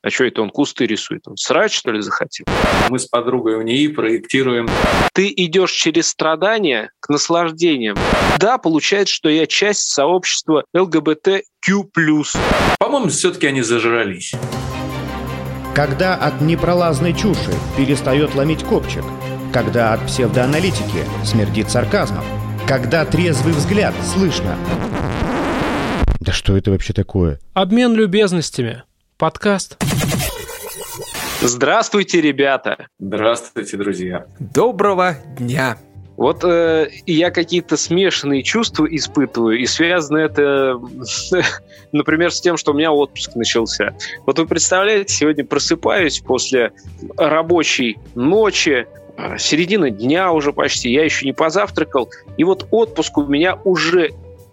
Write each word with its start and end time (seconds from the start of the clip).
А 0.00 0.10
что 0.10 0.24
это 0.24 0.42
он 0.42 0.50
кусты 0.50 0.86
рисует? 0.86 1.26
Он 1.26 1.36
срать, 1.36 1.72
что 1.72 1.90
ли, 1.90 2.00
захотел? 2.00 2.46
Мы 2.88 3.00
с 3.00 3.06
подругой 3.06 3.58
в 3.58 3.64
НИИ 3.64 3.88
проектируем. 3.88 4.68
Ты 5.12 5.32
идешь 5.36 5.72
через 5.72 6.08
страдания 6.08 6.92
к 7.00 7.08
наслаждениям. 7.08 7.96
Да, 8.38 8.58
получается, 8.58 9.12
что 9.12 9.28
я 9.28 9.46
часть 9.46 9.90
сообщества 9.90 10.64
ЛГБТQ+. 10.72 11.42
По-моему, 12.78 13.08
все-таки 13.08 13.48
они 13.48 13.62
зажрались. 13.62 14.34
Когда 15.74 16.14
от 16.14 16.40
непролазной 16.40 17.12
чуши 17.12 17.52
перестает 17.76 18.36
ломить 18.36 18.62
копчик. 18.62 19.04
Когда 19.52 19.94
от 19.94 20.06
псевдоаналитики 20.06 21.04
смердит 21.24 21.70
сарказмом. 21.70 22.24
Когда 22.68 23.04
трезвый 23.04 23.52
взгляд 23.52 23.94
слышно. 24.04 24.56
Да 26.20 26.32
что 26.32 26.56
это 26.56 26.70
вообще 26.70 26.92
такое? 26.92 27.40
Обмен 27.54 27.94
любезностями. 27.94 28.84
Подкаст. 29.18 29.76
Здравствуйте, 31.40 32.20
ребята! 32.20 32.86
Здравствуйте, 33.00 33.76
друзья! 33.76 34.26
Доброго 34.38 35.16
дня! 35.36 35.76
Вот 36.16 36.44
э, 36.44 36.88
я 37.04 37.32
какие-то 37.32 37.76
смешанные 37.76 38.44
чувства 38.44 38.86
испытываю, 38.86 39.58
и 39.58 39.66
связано 39.66 40.18
это, 40.18 40.80
например, 41.92 42.30
с 42.30 42.40
тем, 42.40 42.56
что 42.56 42.70
у 42.70 42.74
меня 42.74 42.92
отпуск 42.92 43.34
начался. 43.34 43.96
Вот 44.24 44.38
вы 44.38 44.46
представляете, 44.46 45.12
сегодня 45.12 45.44
просыпаюсь 45.44 46.20
после 46.20 46.70
рабочей 47.16 47.98
ночи, 48.14 48.86
э, 49.16 49.36
середина 49.36 49.90
дня 49.90 50.30
уже 50.30 50.52
почти, 50.52 50.92
я 50.92 51.04
еще 51.04 51.26
не 51.26 51.32
позавтракал, 51.32 52.08
и 52.36 52.44
вот 52.44 52.68
отпуск 52.70 53.18
у 53.18 53.26
меня 53.26 53.58
уже, 53.64 54.12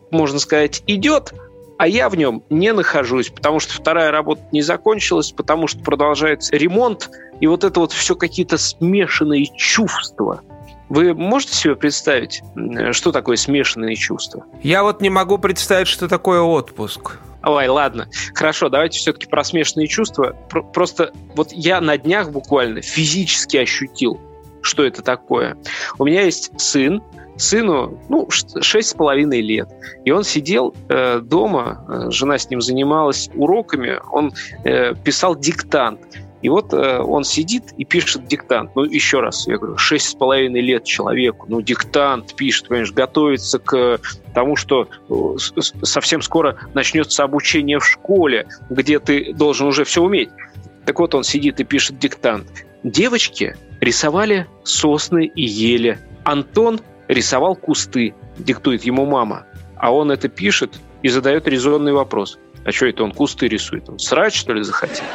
можно 0.09 0.39
сказать, 0.39 0.81
идет– 0.87 1.35
а 1.77 1.87
я 1.87 2.09
в 2.09 2.15
нем 2.15 2.43
не 2.49 2.71
нахожусь, 2.73 3.29
потому 3.29 3.59
что 3.59 3.73
вторая 3.73 4.11
работа 4.11 4.41
не 4.51 4.61
закончилась, 4.61 5.31
потому 5.31 5.67
что 5.67 5.79
продолжается 5.83 6.55
ремонт, 6.55 7.09
и 7.39 7.47
вот 7.47 7.63
это 7.63 7.79
вот 7.79 7.91
все 7.91 8.15
какие-то 8.15 8.57
смешанные 8.57 9.47
чувства. 9.55 10.41
Вы 10.87 11.13
можете 11.13 11.55
себе 11.55 11.75
представить, 11.75 12.43
что 12.91 13.11
такое 13.11 13.37
смешанные 13.37 13.95
чувства? 13.95 14.45
Я 14.61 14.83
вот 14.83 15.01
не 15.01 15.09
могу 15.09 15.37
представить, 15.37 15.87
что 15.87 16.07
такое 16.07 16.41
отпуск. 16.41 17.19
Ой, 17.43 17.67
ладно. 17.67 18.07
Хорошо, 18.33 18.69
давайте 18.69 18.99
все-таки 18.99 19.27
про 19.27 19.43
смешанные 19.43 19.87
чувства. 19.87 20.35
Просто 20.73 21.11
вот 21.35 21.51
я 21.51 21.81
на 21.81 21.97
днях 21.97 22.31
буквально 22.31 22.81
физически 22.81 23.57
ощутил, 23.57 24.19
что 24.61 24.83
это 24.83 25.01
такое. 25.01 25.57
У 25.97 26.05
меня 26.05 26.21
есть 26.21 26.51
сын, 26.59 27.03
сыну, 27.37 27.99
ну, 28.09 28.27
шесть 28.29 28.89
с 28.89 28.93
половиной 28.93 29.41
лет. 29.41 29.69
И 30.03 30.11
он 30.11 30.23
сидел 30.23 30.75
э, 30.89 31.19
дома, 31.19 31.85
э, 31.87 32.11
жена 32.11 32.37
с 32.37 32.49
ним 32.49 32.61
занималась 32.61 33.29
уроками, 33.35 33.99
он 34.11 34.33
э, 34.63 34.93
писал 34.95 35.35
диктант. 35.35 35.99
И 36.41 36.49
вот 36.49 36.73
э, 36.73 36.99
он 36.99 37.23
сидит 37.23 37.73
и 37.77 37.85
пишет 37.85 38.27
диктант. 38.27 38.75
Ну, 38.75 38.83
еще 38.83 39.19
раз, 39.19 39.47
я 39.47 39.57
говорю, 39.57 39.77
шесть 39.77 40.09
с 40.09 40.13
половиной 40.13 40.61
лет 40.61 40.83
человеку, 40.83 41.47
ну, 41.49 41.61
диктант 41.61 42.35
пишет, 42.35 42.67
понимаешь, 42.67 42.91
готовится 42.91 43.57
к 43.57 43.99
тому, 44.33 44.55
что 44.55 44.87
э, 45.09 45.61
совсем 45.81 46.21
скоро 46.21 46.57
начнется 46.73 47.23
обучение 47.23 47.79
в 47.79 47.85
школе, 47.85 48.47
где 48.69 48.99
ты 48.99 49.33
должен 49.33 49.67
уже 49.67 49.85
все 49.85 50.03
уметь. 50.03 50.29
Так 50.85 50.99
вот, 50.99 51.15
он 51.15 51.23
сидит 51.23 51.59
и 51.59 51.63
пишет 51.63 51.97
диктант. 51.97 52.47
Девочки 52.83 53.55
рисовали 53.81 54.45
сосны 54.63 55.25
и 55.25 55.41
ели. 55.41 55.97
Антон 56.23 56.79
рисовал 57.07 57.55
кусты, 57.55 58.13
диктует 58.37 58.83
ему 58.83 59.05
мама. 59.05 59.45
А 59.77 59.93
он 59.93 60.11
это 60.11 60.27
пишет 60.29 60.79
и 61.01 61.09
задает 61.09 61.47
резонный 61.47 61.93
вопрос. 61.93 62.39
А 62.65 62.71
что 62.71 62.87
это 62.87 63.03
он 63.03 63.11
кусты 63.11 63.47
рисует? 63.47 63.87
Он 63.89 63.99
срать, 63.99 64.33
что 64.33 64.53
ли, 64.53 64.63
захотел? 64.63 65.05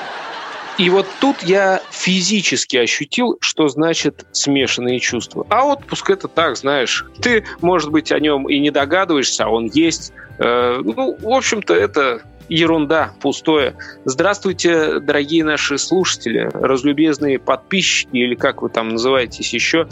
И 0.79 0.89
вот 0.89 1.07
тут 1.21 1.43
я 1.43 1.83
физически 1.91 2.77
ощутил, 2.77 3.37
что 3.41 3.69
значит 3.69 4.25
смешанные 4.33 4.99
чувства. 4.99 5.47
А 5.51 5.67
отпуск 5.67 6.09
это 6.09 6.27
так, 6.27 6.57
знаешь, 6.57 7.05
ты, 7.21 7.45
может 7.61 7.91
быть, 7.91 8.13
о 8.13 8.19
нем 8.19 8.49
и 8.49 8.59
не 8.59 8.71
догадываешься, 8.71 9.45
а 9.45 9.49
он 9.49 9.67
есть. 9.67 10.13
Э, 10.39 10.81
ну, 10.83 11.19
в 11.21 11.29
общем-то, 11.29 11.75
это 11.75 12.23
ерунда, 12.49 13.13
пустое. 13.21 13.77
Здравствуйте, 14.05 15.01
дорогие 15.01 15.45
наши 15.45 15.77
слушатели, 15.77 16.49
разлюбезные 16.53 17.39
подписчики, 17.39 18.17
или 18.17 18.35
как 18.35 18.63
вы 18.63 18.71
там 18.71 18.89
называетесь 18.91 19.53
еще 19.53 19.87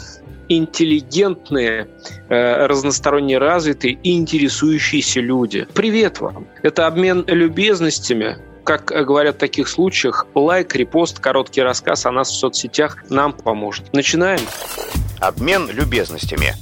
интеллигентные, 0.49 1.87
э, 2.27 2.65
разносторонне 2.65 3.37
развитые 3.37 3.93
и 4.03 4.17
интересующиеся 4.17 5.21
люди. 5.21 5.67
Привет 5.73 6.19
вам! 6.19 6.47
Это 6.63 6.87
обмен 6.87 7.23
любезностями, 7.27 8.37
как 8.63 8.85
говорят 8.85 9.35
в 9.35 9.39
таких 9.39 9.67
случаях, 9.67 10.27
лайк, 10.35 10.75
репост, 10.75 11.19
короткий 11.19 11.61
рассказ 11.61 12.05
о 12.05 12.11
нас 12.11 12.29
в 12.29 12.35
соцсетях 12.35 12.97
нам 13.09 13.33
поможет. 13.33 13.93
Начинаем. 13.93 14.41
Обмен 15.19 15.69
любезностями. 15.69 16.53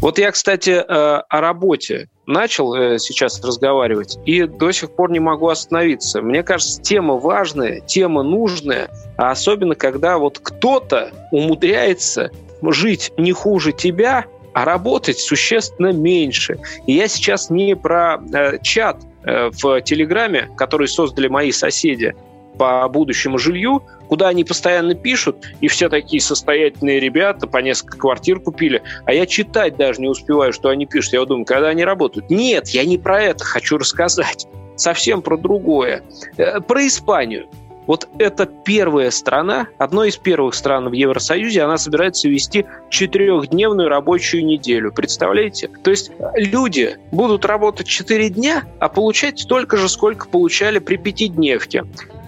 Вот 0.00 0.18
я, 0.18 0.30
кстати, 0.32 0.70
э, 0.70 0.82
о 0.86 1.40
работе 1.40 2.08
начал 2.26 2.74
э, 2.74 2.98
сейчас 2.98 3.42
разговаривать 3.42 4.18
и 4.26 4.44
до 4.44 4.70
сих 4.72 4.94
пор 4.94 5.10
не 5.10 5.20
могу 5.20 5.48
остановиться. 5.48 6.20
Мне 6.20 6.42
кажется, 6.42 6.80
тема 6.82 7.14
важная, 7.14 7.80
тема 7.80 8.22
нужная, 8.22 8.90
а 9.16 9.30
особенно 9.30 9.74
когда 9.74 10.18
вот 10.18 10.38
кто-то 10.42 11.10
умудряется 11.30 12.30
жить 12.72 13.12
не 13.16 13.32
хуже 13.32 13.72
тебя, 13.72 14.26
а 14.52 14.64
работать 14.64 15.18
существенно 15.18 15.92
меньше. 15.92 16.58
И 16.86 16.92
я 16.92 17.08
сейчас 17.08 17.50
не 17.50 17.74
про 17.76 18.20
э, 18.32 18.58
чат 18.62 18.98
э, 19.24 19.50
в 19.50 19.80
Телеграме, 19.82 20.48
который 20.56 20.88
создали 20.88 21.28
мои 21.28 21.52
соседи 21.52 22.14
по 22.56 22.88
будущему 22.88 23.36
жилью, 23.36 23.82
куда 24.08 24.28
они 24.28 24.44
постоянно 24.44 24.94
пишут, 24.94 25.44
и 25.60 25.66
все 25.66 25.88
такие 25.88 26.20
состоятельные 26.20 27.00
ребята 27.00 27.48
по 27.48 27.58
несколько 27.58 27.98
квартир 27.98 28.38
купили, 28.38 28.82
а 29.06 29.12
я 29.12 29.26
читать 29.26 29.76
даже 29.76 30.00
не 30.00 30.08
успеваю, 30.08 30.52
что 30.52 30.68
они 30.68 30.86
пишут. 30.86 31.14
Я 31.14 31.24
думаю, 31.24 31.44
когда 31.44 31.68
они 31.68 31.84
работают. 31.84 32.30
Нет, 32.30 32.68
я 32.68 32.84
не 32.84 32.96
про 32.96 33.22
это 33.22 33.44
хочу 33.44 33.76
рассказать. 33.76 34.46
Совсем 34.76 35.22
про 35.22 35.36
другое. 35.36 36.02
Э, 36.36 36.60
про 36.60 36.86
Испанию. 36.86 37.48
Вот 37.86 38.08
это 38.18 38.46
первая 38.46 39.10
страна, 39.10 39.68
одной 39.78 40.08
из 40.08 40.16
первых 40.16 40.54
стран 40.54 40.88
в 40.88 40.92
Евросоюзе, 40.92 41.62
она 41.62 41.76
собирается 41.76 42.28
вести 42.28 42.64
четырехдневную 42.88 43.88
рабочую 43.88 44.44
неделю. 44.44 44.92
Представляете? 44.92 45.68
То 45.82 45.90
есть 45.90 46.10
люди 46.34 46.96
будут 47.12 47.44
работать 47.44 47.86
четыре 47.86 48.30
дня, 48.30 48.64
а 48.78 48.88
получать 48.88 49.40
столько 49.40 49.76
же, 49.76 49.88
сколько 49.88 50.28
получали 50.28 50.78
при 50.78 50.96
пятидневке. 50.96 51.84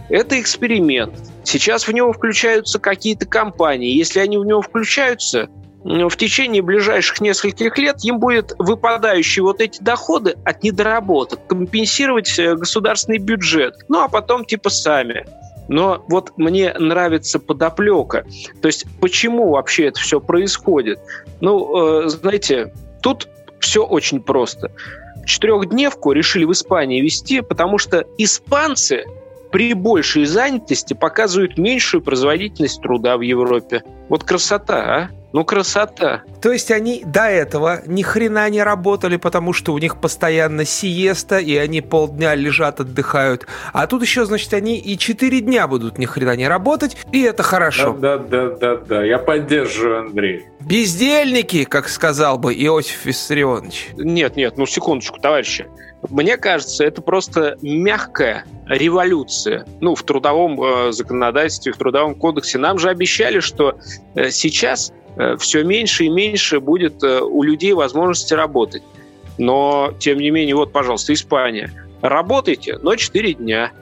Это 0.08 0.40
эксперимент. 0.40 1.14
Сейчас 1.42 1.88
в 1.88 1.92
него 1.92 2.12
включаются 2.12 2.78
какие-то 2.78 3.26
компании. 3.26 3.96
Если 3.96 4.20
они 4.20 4.38
в 4.38 4.44
него 4.44 4.62
включаются, 4.62 5.48
в 5.86 6.16
течение 6.16 6.62
ближайших 6.62 7.20
нескольких 7.20 7.78
лет 7.78 8.04
им 8.04 8.18
будет 8.18 8.54
выпадающие 8.58 9.44
вот 9.44 9.60
эти 9.60 9.80
доходы 9.80 10.36
от 10.44 10.64
недоработок 10.64 11.46
компенсировать 11.46 12.36
э, 12.40 12.56
государственный 12.56 13.18
бюджет. 13.18 13.76
Ну, 13.88 14.02
а 14.02 14.08
потом 14.08 14.44
типа 14.44 14.68
сами. 14.68 15.24
Но 15.68 16.04
вот 16.08 16.32
мне 16.36 16.72
нравится 16.78 17.38
подоплека. 17.38 18.24
То 18.60 18.68
есть 18.68 18.86
почему 19.00 19.50
вообще 19.50 19.86
это 19.86 20.00
все 20.00 20.20
происходит? 20.20 20.98
Ну, 21.40 22.04
э, 22.04 22.08
знаете, 22.08 22.72
тут 23.02 23.28
все 23.60 23.84
очень 23.84 24.20
просто. 24.20 24.70
Четырехдневку 25.24 26.12
решили 26.12 26.44
в 26.44 26.52
Испании 26.52 27.00
вести, 27.00 27.40
потому 27.40 27.78
что 27.78 28.06
испанцы 28.16 29.04
при 29.50 29.74
большей 29.74 30.24
занятости 30.24 30.94
показывают 30.94 31.58
меньшую 31.58 32.02
производительность 32.02 32.80
труда 32.82 33.16
в 33.16 33.22
Европе. 33.22 33.82
Вот 34.08 34.24
красота, 34.24 34.76
а? 34.76 35.10
Ну, 35.32 35.44
красота. 35.44 36.22
То 36.40 36.50
есть 36.50 36.70
они 36.70 37.02
до 37.04 37.24
этого 37.24 37.82
ни 37.86 38.02
хрена 38.02 38.48
не 38.48 38.62
работали, 38.62 39.16
потому 39.16 39.52
что 39.52 39.74
у 39.74 39.78
них 39.78 40.00
постоянно 40.00 40.64
сиеста, 40.64 41.38
и 41.38 41.54
они 41.56 41.82
полдня 41.82 42.34
лежат, 42.34 42.80
отдыхают. 42.80 43.46
А 43.74 43.86
тут 43.86 44.02
еще, 44.02 44.24
значит, 44.24 44.54
они 44.54 44.78
и 44.78 44.96
четыре 44.96 45.40
дня 45.40 45.68
будут 45.68 45.98
ни 45.98 46.06
хрена 46.06 46.36
не 46.36 46.48
работать, 46.48 46.96
и 47.12 47.20
это 47.20 47.42
хорошо. 47.42 47.92
Да, 47.92 48.16
да, 48.16 48.48
да, 48.48 48.56
да, 48.56 48.76
да. 48.76 49.04
Я 49.04 49.18
поддерживаю, 49.18 50.06
Андрей. 50.06 50.46
Бездельники, 50.60 51.64
как 51.64 51.88
сказал 51.88 52.38
бы 52.38 52.54
Иосиф 52.54 53.04
Виссарионович. 53.04 53.90
Нет, 53.96 54.36
нет, 54.36 54.56
ну 54.56 54.64
секундочку, 54.64 55.20
товарищи. 55.20 55.66
Мне 56.08 56.36
кажется, 56.36 56.84
это 56.84 57.02
просто 57.02 57.56
мягкая 57.62 58.44
революция. 58.66 59.66
Ну, 59.80 59.94
в 59.94 60.02
трудовом 60.02 60.62
э, 60.62 60.92
законодательстве, 60.92 61.72
в 61.72 61.76
трудовом 61.78 62.14
кодексе. 62.14 62.58
Нам 62.58 62.78
же 62.78 62.90
обещали, 62.90 63.40
что 63.40 63.78
сейчас 64.30 64.92
Э, 65.16 65.36
все 65.38 65.64
меньше 65.64 66.04
и 66.04 66.08
меньше 66.08 66.60
будет 66.60 67.02
э, 67.02 67.20
у 67.20 67.42
людей 67.42 67.72
возможности 67.72 68.34
работать. 68.34 68.82
Но, 69.38 69.92
тем 69.98 70.18
не 70.18 70.30
менее, 70.30 70.54
вот, 70.54 70.72
пожалуйста, 70.72 71.12
Испания. 71.12 71.70
Работайте, 72.02 72.78
но 72.82 72.96
4 72.96 73.34
дня. 73.34 73.72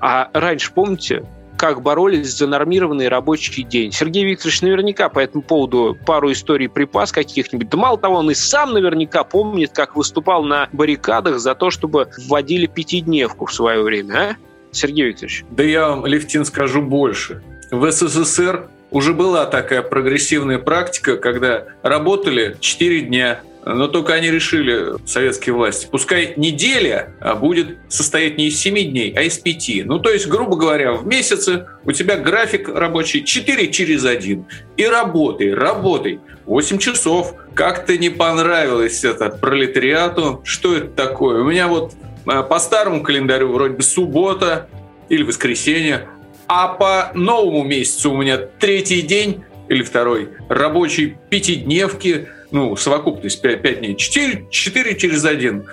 А 0.00 0.30
раньше, 0.32 0.72
помните, 0.72 1.24
как 1.56 1.82
боролись 1.82 2.36
за 2.36 2.48
нормированный 2.48 3.08
рабочий 3.08 3.62
день. 3.62 3.92
Сергей 3.92 4.24
Викторович 4.24 4.62
наверняка 4.62 5.08
по 5.08 5.20
этому 5.20 5.42
поводу 5.42 5.96
пару 6.04 6.32
историй 6.32 6.68
припас 6.68 7.12
каких-нибудь. 7.12 7.68
Да 7.68 7.76
мало 7.76 7.98
того, 7.98 8.16
он 8.16 8.30
и 8.30 8.34
сам 8.34 8.72
наверняка 8.72 9.22
помнит, 9.22 9.70
как 9.72 9.94
выступал 9.94 10.42
на 10.42 10.68
баррикадах 10.72 11.38
за 11.38 11.54
то, 11.54 11.70
чтобы 11.70 12.08
вводили 12.26 12.66
пятидневку 12.66 13.46
в 13.46 13.52
свое 13.52 13.82
время. 13.82 14.14
А? 14.14 14.36
Сергей 14.72 15.06
Викторович? 15.06 15.44
Да 15.50 15.62
я 15.62 15.88
вам, 15.90 16.06
Левтин, 16.06 16.44
скажу 16.44 16.82
больше. 16.82 17.42
В 17.70 17.88
СССР 17.90 18.68
уже 18.92 19.14
была 19.14 19.46
такая 19.46 19.82
прогрессивная 19.82 20.58
практика, 20.58 21.16
когда 21.16 21.64
работали 21.82 22.56
4 22.60 23.00
дня, 23.02 23.40
но 23.64 23.86
только 23.88 24.14
они 24.14 24.30
решили, 24.30 24.94
советские 25.06 25.54
власти, 25.54 25.86
пускай 25.90 26.34
неделя 26.36 27.14
а 27.20 27.34
будет 27.34 27.78
состоять 27.88 28.36
не 28.36 28.48
из 28.48 28.58
7 28.60 28.74
дней, 28.90 29.14
а 29.16 29.22
из 29.22 29.38
5. 29.38 29.86
Ну, 29.86 29.98
то 29.98 30.10
есть, 30.10 30.26
грубо 30.26 30.56
говоря, 30.56 30.92
в 30.92 31.06
месяце 31.06 31.66
у 31.84 31.92
тебя 31.92 32.16
график 32.16 32.68
рабочий 32.68 33.24
4 33.24 33.70
через 33.70 34.04
1. 34.04 34.44
И 34.76 34.86
работай, 34.86 35.54
работай. 35.54 36.20
8 36.44 36.78
часов. 36.78 37.34
Как-то 37.54 37.96
не 37.96 38.10
понравилось 38.10 39.04
это 39.04 39.30
пролетариату. 39.30 40.40
Что 40.44 40.76
это 40.76 40.88
такое? 40.88 41.40
У 41.40 41.44
меня 41.44 41.68
вот 41.68 41.92
а, 42.26 42.42
по 42.42 42.58
старому 42.58 43.02
календарю 43.02 43.52
вроде 43.52 43.74
бы 43.74 43.82
суббота 43.82 44.68
или 45.08 45.22
воскресенье, 45.22 46.08
а 46.46 46.68
по 46.68 47.10
новому 47.14 47.64
месяцу 47.64 48.12
у 48.12 48.16
меня 48.16 48.38
третий 48.38 49.02
день 49.02 49.44
или 49.68 49.82
второй 49.82 50.30
рабочий 50.48 51.16
пятидневки– 51.30 52.28
ну, 52.52 52.76
совокупность 52.76 53.40
5, 53.42 53.62
5 53.62 53.78
дней, 53.80 53.96
4, 53.96 54.46
4 54.50 54.94
через 54.96 55.24
1. 55.24 55.66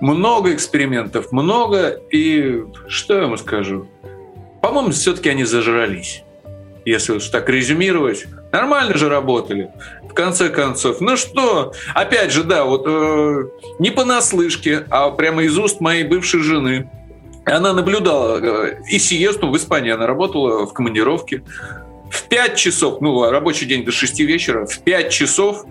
Много 0.00 0.52
экспериментов, 0.54 1.30
много, 1.30 2.00
и 2.10 2.64
что 2.88 3.14
я 3.14 3.26
вам 3.26 3.38
скажу? 3.38 3.86
По-моему, 4.60 4.90
все-таки 4.90 5.28
они 5.28 5.44
зажрались. 5.44 6.22
Если 6.84 7.12
уж 7.12 7.28
так 7.28 7.48
резюмировать, 7.48 8.24
нормально 8.52 8.96
же 8.96 9.08
работали. 9.08 9.70
В 10.02 10.14
конце 10.14 10.48
концов, 10.48 11.00
ну 11.00 11.16
что, 11.16 11.72
опять 11.94 12.32
же, 12.32 12.44
да, 12.44 12.64
вот 12.64 12.84
э, 12.86 13.44
не 13.78 13.90
понаслышке, 13.90 14.84
а 14.90 15.10
прямо 15.10 15.42
из 15.42 15.56
уст 15.58 15.80
моей 15.80 16.04
бывшей 16.04 16.40
жены. 16.40 16.90
Она 17.44 17.72
наблюдала 17.72 18.40
э, 18.40 18.80
и 18.88 18.98
сиесту 18.98 19.50
в 19.50 19.56
Испании, 19.56 19.92
она 19.92 20.06
работала 20.06 20.66
в 20.66 20.72
командировке. 20.72 21.42
В 22.10 22.22
5 22.28 22.56
часов, 22.56 23.00
ну, 23.00 23.28
рабочий 23.28 23.66
день 23.66 23.84
до 23.84 23.92
6 23.92 24.20
вечера, 24.20 24.66
в 24.66 24.78
5 24.78 25.10
часов 25.10 25.66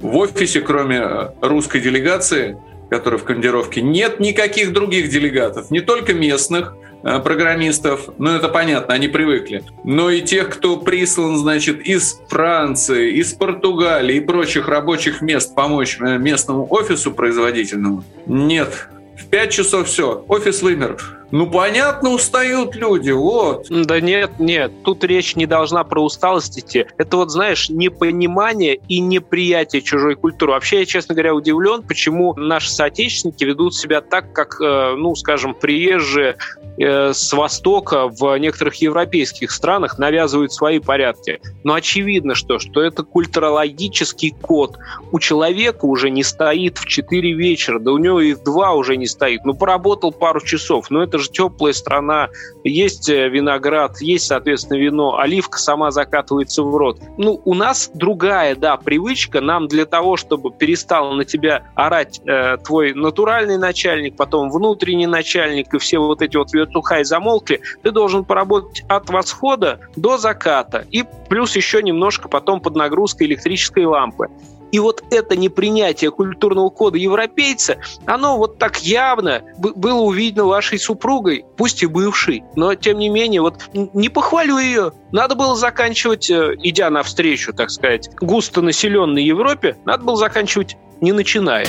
в 0.00 0.16
офисе, 0.16 0.60
кроме 0.60 0.98
э, 0.98 1.28
русской 1.42 1.80
делегации, 1.80 2.56
которая 2.88 3.18
в 3.20 3.24
командировке, 3.24 3.82
нет 3.82 4.18
никаких 4.18 4.72
других 4.72 5.10
делегатов, 5.10 5.70
не 5.70 5.80
только 5.80 6.14
местных 6.14 6.74
э, 7.02 7.18
программистов, 7.20 8.08
ну 8.18 8.30
это 8.30 8.48
понятно, 8.48 8.94
они 8.94 9.08
привыкли, 9.08 9.62
но 9.84 10.10
и 10.10 10.22
тех, 10.22 10.48
кто 10.48 10.78
прислан, 10.78 11.36
значит, 11.36 11.80
из 11.82 12.18
Франции, 12.28 13.12
из 13.12 13.34
Португалии 13.34 14.16
и 14.16 14.20
прочих 14.20 14.68
рабочих 14.68 15.20
мест 15.20 15.54
помочь 15.54 15.98
местному 16.00 16.66
офису 16.70 17.12
производительному, 17.12 18.04
нет. 18.26 18.88
В 19.30 19.32
5 19.32 19.52
часов 19.52 19.86
все, 19.86 20.24
офис 20.26 20.60
вымер. 20.60 21.19
Ну, 21.30 21.48
понятно, 21.48 22.10
устают 22.10 22.74
люди, 22.74 23.10
вот. 23.10 23.66
Да 23.70 24.00
нет, 24.00 24.32
нет, 24.38 24.72
тут 24.84 25.04
речь 25.04 25.36
не 25.36 25.46
должна 25.46 25.84
про 25.84 26.02
усталость 26.02 26.58
идти. 26.58 26.86
Это 26.98 27.16
вот, 27.16 27.30
знаешь, 27.30 27.68
непонимание 27.68 28.80
и 28.88 28.98
неприятие 28.98 29.82
чужой 29.82 30.16
культуры. 30.16 30.52
Вообще, 30.52 30.80
я, 30.80 30.86
честно 30.86 31.14
говоря, 31.14 31.34
удивлен, 31.34 31.82
почему 31.82 32.34
наши 32.34 32.70
соотечественники 32.70 33.44
ведут 33.44 33.74
себя 33.74 34.00
так, 34.00 34.32
как, 34.32 34.60
э, 34.60 34.94
ну, 34.96 35.14
скажем, 35.14 35.54
приезжие 35.54 36.36
э, 36.78 37.12
с 37.12 37.32
Востока 37.32 38.08
в 38.08 38.36
некоторых 38.38 38.74
европейских 38.76 39.52
странах 39.52 39.98
навязывают 39.98 40.52
свои 40.52 40.80
порядки. 40.80 41.40
Но 41.62 41.74
очевидно, 41.74 42.34
что, 42.34 42.58
что 42.58 42.82
это 42.82 43.04
культурологический 43.04 44.34
код. 44.40 44.78
У 45.12 45.20
человека 45.20 45.84
уже 45.84 46.10
не 46.10 46.24
стоит 46.24 46.78
в 46.78 46.86
4 46.86 47.32
вечера, 47.34 47.78
да 47.78 47.92
у 47.92 47.98
него 47.98 48.20
и 48.20 48.34
в 48.34 48.42
2 48.42 48.72
уже 48.72 48.96
не 48.96 49.06
стоит. 49.06 49.44
Ну, 49.44 49.54
поработал 49.54 50.10
пару 50.12 50.40
часов, 50.40 50.90
но 50.90 51.02
это 51.02 51.19
же 51.20 51.30
теплая 51.30 51.72
страна, 51.72 52.28
есть 52.64 53.08
э, 53.08 53.28
виноград, 53.28 54.00
есть, 54.00 54.26
соответственно, 54.26 54.78
вино, 54.78 55.18
оливка 55.18 55.58
сама 55.58 55.90
закатывается 55.90 56.62
в 56.62 56.76
рот. 56.76 57.00
Ну, 57.18 57.40
у 57.44 57.54
нас 57.54 57.90
другая, 57.94 58.56
да, 58.56 58.76
привычка. 58.76 59.40
Нам 59.40 59.68
для 59.68 59.86
того, 59.86 60.16
чтобы 60.16 60.50
перестал 60.50 61.12
на 61.12 61.24
тебя 61.24 61.64
орать 61.74 62.20
э, 62.26 62.56
твой 62.58 62.94
натуральный 62.94 63.58
начальник, 63.58 64.16
потом 64.16 64.50
внутренний 64.50 65.06
начальник 65.06 65.72
и 65.74 65.78
все 65.78 65.98
вот 65.98 66.22
эти 66.22 66.36
вот 66.36 66.52
вертухай 66.52 67.04
замолкли, 67.04 67.60
ты 67.82 67.90
должен 67.90 68.24
поработать 68.24 68.82
от 68.88 69.08
восхода 69.10 69.80
до 69.96 70.18
заката. 70.18 70.86
И 70.90 71.04
плюс 71.28 71.56
еще 71.56 71.82
немножко 71.82 72.28
потом 72.28 72.60
под 72.60 72.76
нагрузкой 72.76 73.26
электрической 73.26 73.84
лампы. 73.84 74.28
И 74.72 74.78
вот 74.78 75.02
это 75.10 75.36
непринятие 75.36 76.10
культурного 76.10 76.70
кода 76.70 76.98
европейца, 76.98 77.78
оно 78.06 78.38
вот 78.38 78.58
так 78.58 78.82
явно 78.82 79.42
было 79.58 80.00
увидено 80.00 80.46
вашей 80.46 80.78
супругой, 80.78 81.44
пусть 81.56 81.82
и 81.82 81.86
бывшей, 81.86 82.44
но 82.56 82.74
тем 82.74 82.98
не 82.98 83.08
менее, 83.08 83.40
вот 83.40 83.62
не 83.72 84.08
похвалю 84.08 84.58
ее. 84.58 84.92
Надо 85.12 85.34
было 85.34 85.56
заканчивать, 85.56 86.30
э, 86.30 86.54
идя 86.62 86.88
навстречу, 86.90 87.52
так 87.52 87.70
сказать, 87.70 88.08
густонаселенной 88.20 89.24
Европе, 89.24 89.76
надо 89.84 90.04
было 90.04 90.16
заканчивать 90.16 90.76
не 91.00 91.12
начиная. 91.12 91.66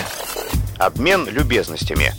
Обмен 0.77 1.27
любезностями. 1.30 2.13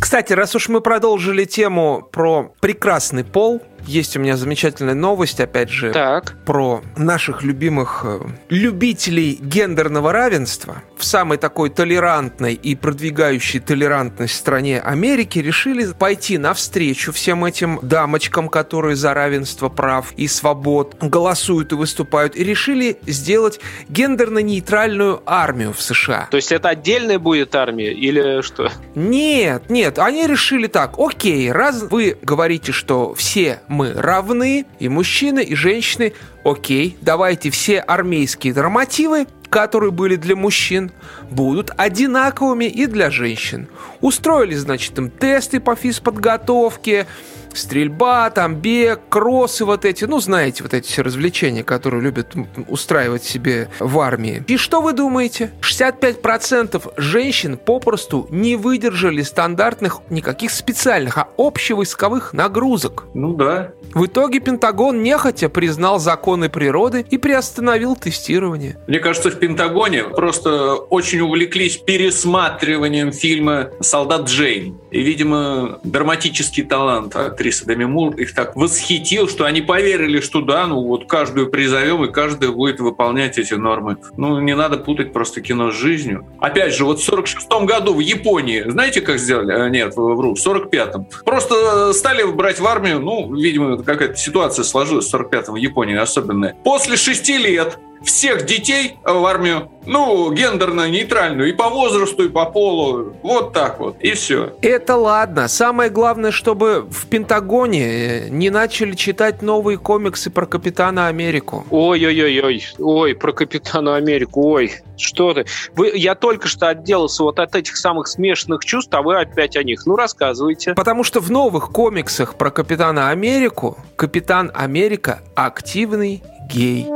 Кстати, 0.00 0.32
раз 0.32 0.54
уж 0.54 0.68
мы 0.68 0.80
продолжили 0.80 1.44
тему 1.44 2.08
про 2.10 2.52
прекрасный 2.60 3.22
пол, 3.22 3.60
есть 3.90 4.16
у 4.16 4.20
меня 4.20 4.36
замечательная 4.36 4.94
новость, 4.94 5.40
опять 5.40 5.68
же, 5.68 5.92
так. 5.92 6.36
про 6.46 6.82
наших 6.96 7.42
любимых 7.42 8.02
э, 8.04 8.20
любителей 8.48 9.36
гендерного 9.40 10.12
равенства. 10.12 10.82
В 10.96 11.04
самой 11.04 11.38
такой 11.38 11.70
толерантной 11.70 12.54
и 12.54 12.76
продвигающей 12.76 13.58
толерантность 13.58 14.36
стране 14.36 14.80
Америки 14.80 15.40
решили 15.40 15.92
пойти 15.92 16.38
навстречу 16.38 17.12
всем 17.12 17.44
этим 17.44 17.80
дамочкам, 17.82 18.48
которые 18.48 18.94
за 18.94 19.12
равенство 19.12 19.68
прав 19.68 20.12
и 20.16 20.28
свобод 20.28 20.96
голосуют 21.00 21.72
и 21.72 21.74
выступают, 21.74 22.36
и 22.36 22.44
решили 22.44 22.98
сделать 23.06 23.60
гендерно-нейтральную 23.88 25.22
армию 25.26 25.72
в 25.72 25.82
США. 25.82 26.28
То 26.30 26.36
есть 26.36 26.52
это 26.52 26.68
отдельная 26.68 27.18
будет 27.18 27.54
армия 27.56 27.92
или 27.92 28.42
что? 28.42 28.70
Нет, 28.94 29.68
нет, 29.68 29.98
они 29.98 30.26
решили 30.28 30.68
так, 30.68 30.94
окей, 30.98 31.50
раз 31.50 31.82
вы 31.82 32.16
говорите, 32.22 32.70
что 32.70 33.14
все 33.14 33.60
мы 33.66 33.79
равны, 33.84 34.66
и 34.78 34.88
мужчины, 34.88 35.42
и 35.42 35.54
женщины. 35.54 36.12
Окей, 36.44 36.96
давайте 37.00 37.50
все 37.50 37.80
армейские 37.80 38.54
нормативы, 38.54 39.26
которые 39.48 39.90
были 39.90 40.16
для 40.16 40.36
мужчин, 40.36 40.92
будут 41.30 41.70
одинаковыми 41.76 42.64
и 42.64 42.86
для 42.86 43.10
женщин. 43.10 43.68
Устроили, 44.00 44.54
значит, 44.54 44.96
им 44.98 45.10
тесты 45.10 45.60
по 45.60 45.74
физподготовке, 45.74 47.06
стрельба, 47.54 48.30
там 48.30 48.56
бег, 48.56 49.00
кроссы 49.08 49.64
вот 49.64 49.84
эти, 49.84 50.04
ну, 50.04 50.20
знаете, 50.20 50.62
вот 50.62 50.74
эти 50.74 50.86
все 50.86 51.02
развлечения, 51.02 51.64
которые 51.64 52.02
любят 52.02 52.34
устраивать 52.68 53.24
себе 53.24 53.68
в 53.78 53.98
армии. 54.00 54.44
И 54.46 54.56
что 54.56 54.80
вы 54.80 54.92
думаете? 54.92 55.50
65% 55.60 56.92
женщин 56.96 57.56
попросту 57.56 58.26
не 58.30 58.56
выдержали 58.56 59.22
стандартных 59.22 60.00
никаких 60.10 60.50
специальных, 60.50 61.18
а 61.18 61.28
общевойсковых 61.36 62.32
нагрузок. 62.32 63.06
Ну 63.14 63.34
да. 63.34 63.72
В 63.94 64.06
итоге 64.06 64.40
Пентагон 64.40 65.02
нехотя 65.02 65.48
признал 65.48 65.98
законы 65.98 66.48
природы 66.48 67.04
и 67.10 67.18
приостановил 67.18 67.96
тестирование. 67.96 68.76
Мне 68.86 69.00
кажется, 69.00 69.30
в 69.30 69.38
Пентагоне 69.38 70.04
просто 70.04 70.74
очень 70.74 71.20
увлеклись 71.20 71.76
пересматриванием 71.76 73.12
фильма 73.12 73.70
«Солдат 73.80 74.28
Джейн». 74.28 74.78
И, 74.90 75.00
видимо, 75.02 75.80
драматический 75.82 76.64
талант 76.64 77.16
актрисы 77.40 77.64
Деми 77.64 77.84
Мур 77.84 78.14
их 78.16 78.34
так 78.34 78.54
восхитил, 78.54 79.26
что 79.26 79.46
они 79.46 79.62
поверили, 79.62 80.20
что 80.20 80.42
да, 80.42 80.66
ну 80.66 80.82
вот 80.82 81.06
каждую 81.06 81.50
призовем, 81.50 82.04
и 82.04 82.12
каждая 82.12 82.50
будет 82.50 82.80
выполнять 82.80 83.38
эти 83.38 83.54
нормы. 83.54 83.96
Ну, 84.18 84.38
не 84.40 84.54
надо 84.54 84.76
путать 84.76 85.14
просто 85.14 85.40
кино 85.40 85.70
с 85.70 85.74
жизнью. 85.74 86.26
Опять 86.38 86.74
же, 86.74 86.84
вот 86.84 87.00
в 87.00 87.04
46 87.04 87.48
году 87.64 87.94
в 87.94 88.00
Японии, 88.00 88.64
знаете, 88.68 89.00
как 89.00 89.18
сделали? 89.18 89.52
А, 89.52 89.70
нет, 89.70 89.96
вру, 89.96 90.34
в 90.34 90.46
45-м. 90.46 91.06
Просто 91.24 91.94
стали 91.94 92.24
брать 92.24 92.60
в 92.60 92.66
армию, 92.66 93.00
ну, 93.00 93.34
видимо, 93.34 93.82
какая-то 93.82 94.16
ситуация 94.16 94.62
сложилась 94.62 95.10
в 95.10 95.14
45-м 95.14 95.54
в 95.54 95.56
Японии 95.56 95.96
особенная. 95.96 96.56
После 96.62 96.96
шести 96.96 97.38
лет 97.38 97.78
всех 98.02 98.46
детей 98.46 98.96
в 99.04 99.24
армию, 99.26 99.70
ну, 99.86 100.32
гендерно-нейтральную, 100.32 101.48
и 101.48 101.52
по 101.52 101.68
возрасту, 101.68 102.24
и 102.24 102.28
по 102.28 102.46
полу. 102.46 103.14
Вот 103.22 103.52
так 103.52 103.80
вот, 103.80 103.96
и 104.00 104.12
все. 104.12 104.52
Это 104.62 104.96
ладно. 104.96 105.48
Самое 105.48 105.90
главное, 105.90 106.30
чтобы 106.30 106.86
в 106.90 107.06
Пентагоне 107.06 107.84
э, 107.84 108.28
не 108.28 108.50
начали 108.50 108.92
читать 108.94 109.42
новые 109.42 109.78
комиксы 109.78 110.30
про 110.30 110.46
Капитана 110.46 111.08
Америку. 111.08 111.64
Ой-ой-ой-ой, 111.70 112.64
ой, 112.78 113.14
про 113.14 113.32
Капитана 113.32 113.96
Америку, 113.96 114.48
ой, 114.48 114.74
что 114.96 115.34
ты. 115.34 115.46
Вы, 115.74 115.92
я 115.94 116.14
только 116.14 116.48
что 116.48 116.68
отделался 116.68 117.22
вот 117.22 117.38
от 117.38 117.54
этих 117.54 117.76
самых 117.76 118.08
смешанных 118.08 118.64
чувств, 118.64 118.92
а 118.92 119.02
вы 119.02 119.18
опять 119.18 119.56
о 119.56 119.62
них. 119.62 119.86
Ну, 119.86 119.96
рассказывайте. 119.96 120.74
Потому 120.74 121.04
что 121.04 121.20
в 121.20 121.30
новых 121.30 121.70
комиксах 121.70 122.34
про 122.34 122.50
Капитана 122.50 123.10
Америку 123.10 123.78
Капитан 123.96 124.50
Америка 124.54 125.20
активный 125.34 126.22
гей. 126.52 126.86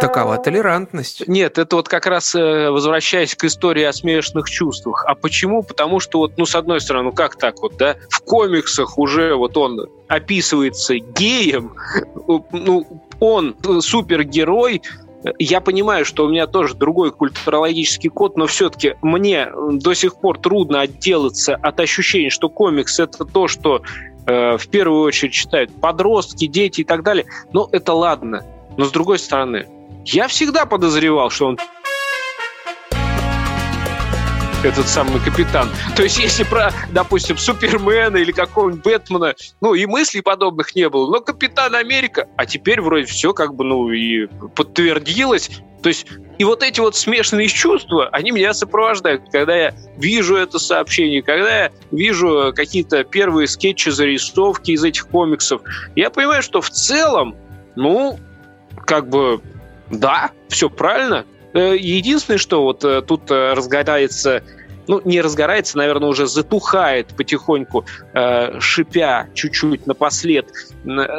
Такова 0.00 0.38
толерантность. 0.38 1.26
Нет, 1.26 1.58
это 1.58 1.76
вот 1.76 1.88
как 1.88 2.06
раз 2.06 2.34
э, 2.34 2.70
возвращаясь 2.70 3.34
к 3.34 3.44
истории 3.44 3.84
о 3.84 3.92
смешанных 3.92 4.50
чувствах. 4.50 5.04
А 5.06 5.14
почему? 5.14 5.62
Потому 5.62 6.00
что 6.00 6.18
вот, 6.18 6.32
ну, 6.36 6.46
с 6.46 6.54
одной 6.54 6.80
стороны, 6.80 7.06
ну 7.06 7.12
как 7.12 7.36
так 7.36 7.60
вот, 7.60 7.76
да, 7.76 7.96
в 8.10 8.20
комиксах 8.20 8.98
уже 8.98 9.34
вот 9.34 9.56
он 9.56 9.88
описывается 10.08 10.96
геем, 10.98 11.74
ну, 12.52 13.02
он 13.20 13.56
супергерой, 13.80 14.82
я 15.38 15.60
понимаю, 15.60 16.04
что 16.04 16.26
у 16.26 16.28
меня 16.28 16.46
тоже 16.46 16.74
другой 16.74 17.10
культурологический 17.10 18.10
код, 18.10 18.36
но 18.36 18.46
все-таки 18.46 18.94
мне 19.02 19.48
до 19.72 19.94
сих 19.94 20.16
пор 20.16 20.38
трудно 20.38 20.80
отделаться 20.80 21.56
от 21.56 21.80
ощущения, 21.80 22.30
что 22.30 22.48
комикс 22.48 23.00
это 23.00 23.24
то, 23.24 23.48
что 23.48 23.82
э, 24.26 24.56
в 24.56 24.68
первую 24.68 25.02
очередь 25.02 25.32
читают 25.32 25.70
подростки, 25.80 26.46
дети 26.46 26.82
и 26.82 26.84
так 26.84 27.02
далее. 27.02 27.26
Но 27.52 27.68
это 27.72 27.92
ладно. 27.92 28.44
Но 28.76 28.84
с 28.84 28.90
другой 28.90 29.18
стороны, 29.18 29.66
я 30.04 30.28
всегда 30.28 30.66
подозревал, 30.66 31.30
что 31.30 31.46
он 31.46 31.58
этот 34.62 34.88
самый 34.88 35.20
капитан. 35.20 35.68
То 35.94 36.02
есть, 36.02 36.18
если 36.18 36.42
про, 36.42 36.72
допустим, 36.90 37.38
Супермена 37.38 38.16
или 38.16 38.32
какого-нибудь 38.32 38.82
Бэтмена, 38.82 39.34
ну, 39.60 39.74
и 39.74 39.86
мыслей 39.86 40.22
подобных 40.22 40.74
не 40.74 40.88
было. 40.88 41.10
Но 41.10 41.20
Капитан 41.20 41.74
Америка, 41.74 42.26
а 42.36 42.46
теперь 42.46 42.80
вроде 42.80 43.06
все 43.06 43.32
как 43.32 43.54
бы, 43.54 43.64
ну, 43.64 43.90
и 43.90 44.26
подтвердилось. 44.54 45.50
То 45.82 45.90
есть, 45.90 46.06
и 46.38 46.44
вот 46.44 46.62
эти 46.62 46.80
вот 46.80 46.96
смешанные 46.96 47.48
чувства, 47.48 48.08
они 48.08 48.32
меня 48.32 48.54
сопровождают, 48.54 49.22
когда 49.30 49.54
я 49.54 49.74
вижу 49.98 50.36
это 50.36 50.58
сообщение, 50.58 51.22
когда 51.22 51.64
я 51.64 51.70
вижу 51.92 52.52
какие-то 52.54 53.04
первые 53.04 53.46
скетчи, 53.46 53.90
зарисовки 53.90 54.72
из 54.72 54.82
этих 54.82 55.06
комиксов. 55.08 55.60
Я 55.94 56.10
понимаю, 56.10 56.42
что 56.42 56.60
в 56.60 56.70
целом, 56.70 57.36
ну, 57.76 58.18
как 58.86 59.08
бы, 59.10 59.42
да, 59.90 60.30
все 60.48 60.70
правильно. 60.70 61.26
Э, 61.52 61.76
единственное, 61.76 62.38
что 62.38 62.62
вот 62.62 62.84
э, 62.84 63.02
тут 63.02 63.30
э, 63.30 63.52
разгорается 63.52 64.42
ну, 64.88 65.00
не 65.04 65.20
разгорается, 65.20 65.76
наверное, 65.78 66.08
уже 66.08 66.28
затухает 66.28 67.08
потихоньку, 67.08 67.84
э, 68.14 68.60
шипя 68.60 69.26
чуть-чуть 69.34 69.84
напослед, 69.84 70.46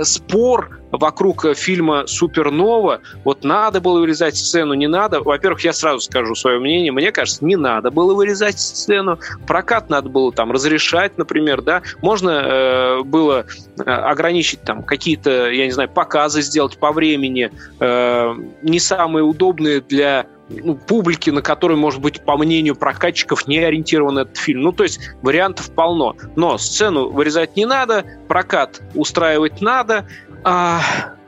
спор 0.04 0.80
вокруг 0.92 1.46
фильма 1.56 2.08
«Супернова». 2.08 3.02
Вот 3.24 3.44
надо 3.44 3.82
было 3.82 4.00
вырезать 4.00 4.38
сцену, 4.38 4.74
не 4.74 4.88
надо. 4.88 5.22
Во-первых, 5.22 5.62
я 5.62 5.74
сразу 5.74 6.00
скажу 6.00 6.36
свое 6.36 6.60
мнение. 6.60 6.92
Мне 6.92 7.12
кажется, 7.12 7.44
не 7.46 7.56
надо 7.56 7.92
было 7.92 8.14
вырезать 8.14 8.60
сцену. 8.60 9.20
Прокат 9.46 9.90
надо 9.90 10.10
было 10.10 10.32
там 10.32 10.52
разрешать, 10.52 11.18
например, 11.18 11.62
да. 11.62 11.82
Можно 12.02 12.30
э, 12.30 13.04
было 13.04 13.46
э, 13.78 13.84
ограничить 13.84 14.62
там 14.62 14.84
какие-то, 14.84 15.50
я 15.50 15.66
не 15.66 15.72
знаю, 15.72 15.90
показы 15.90 16.42
сделать 16.42 16.78
по 16.78 16.92
времени, 16.92 17.52
э, 17.80 18.36
не 18.62 18.80
самые 18.80 19.24
удобные 19.24 19.82
для 19.82 20.28
ну, 20.50 20.76
публики, 20.76 21.30
на 21.30 21.42
которую, 21.42 21.78
может 21.78 22.02
быть, 22.02 22.22
по 22.22 22.38
мнению 22.38 22.76
прокатчиков, 22.76 23.48
не 23.48 23.60
ориентирован 23.60 24.20
этот 24.20 24.38
фильм. 24.38 24.62
Ну, 24.62 24.72
то 24.72 24.84
есть 24.84 25.00
вариантов 25.22 25.70
полно. 25.72 26.16
Но 26.36 26.58
сцену 26.58 27.10
вырезать 27.10 27.56
не 27.56 27.66
надо, 27.66 28.06
прокат 28.28 28.82
устраивать 28.96 29.62
надо. 29.62 30.08
А 30.44 30.82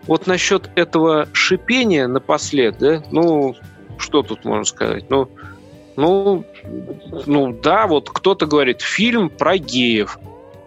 вот 0.08 0.28
насчет 0.28 0.70
этого 0.76 1.28
шипения 1.34 2.08
напослед, 2.08 2.78
да, 2.80 3.04
ну, 3.12 3.56
что 3.98 4.24
тут 4.24 4.46
можно 4.46 4.66
сказать? 4.66 5.06
Ну, 5.10 5.30
ну, 5.96 6.46
ну 7.26 7.52
да, 7.52 7.88
вот 7.88 8.10
кто-то 8.10 8.46
говорит, 8.46 8.82
фильм 8.82 9.30
про 9.30 9.58
геев. 9.58 10.18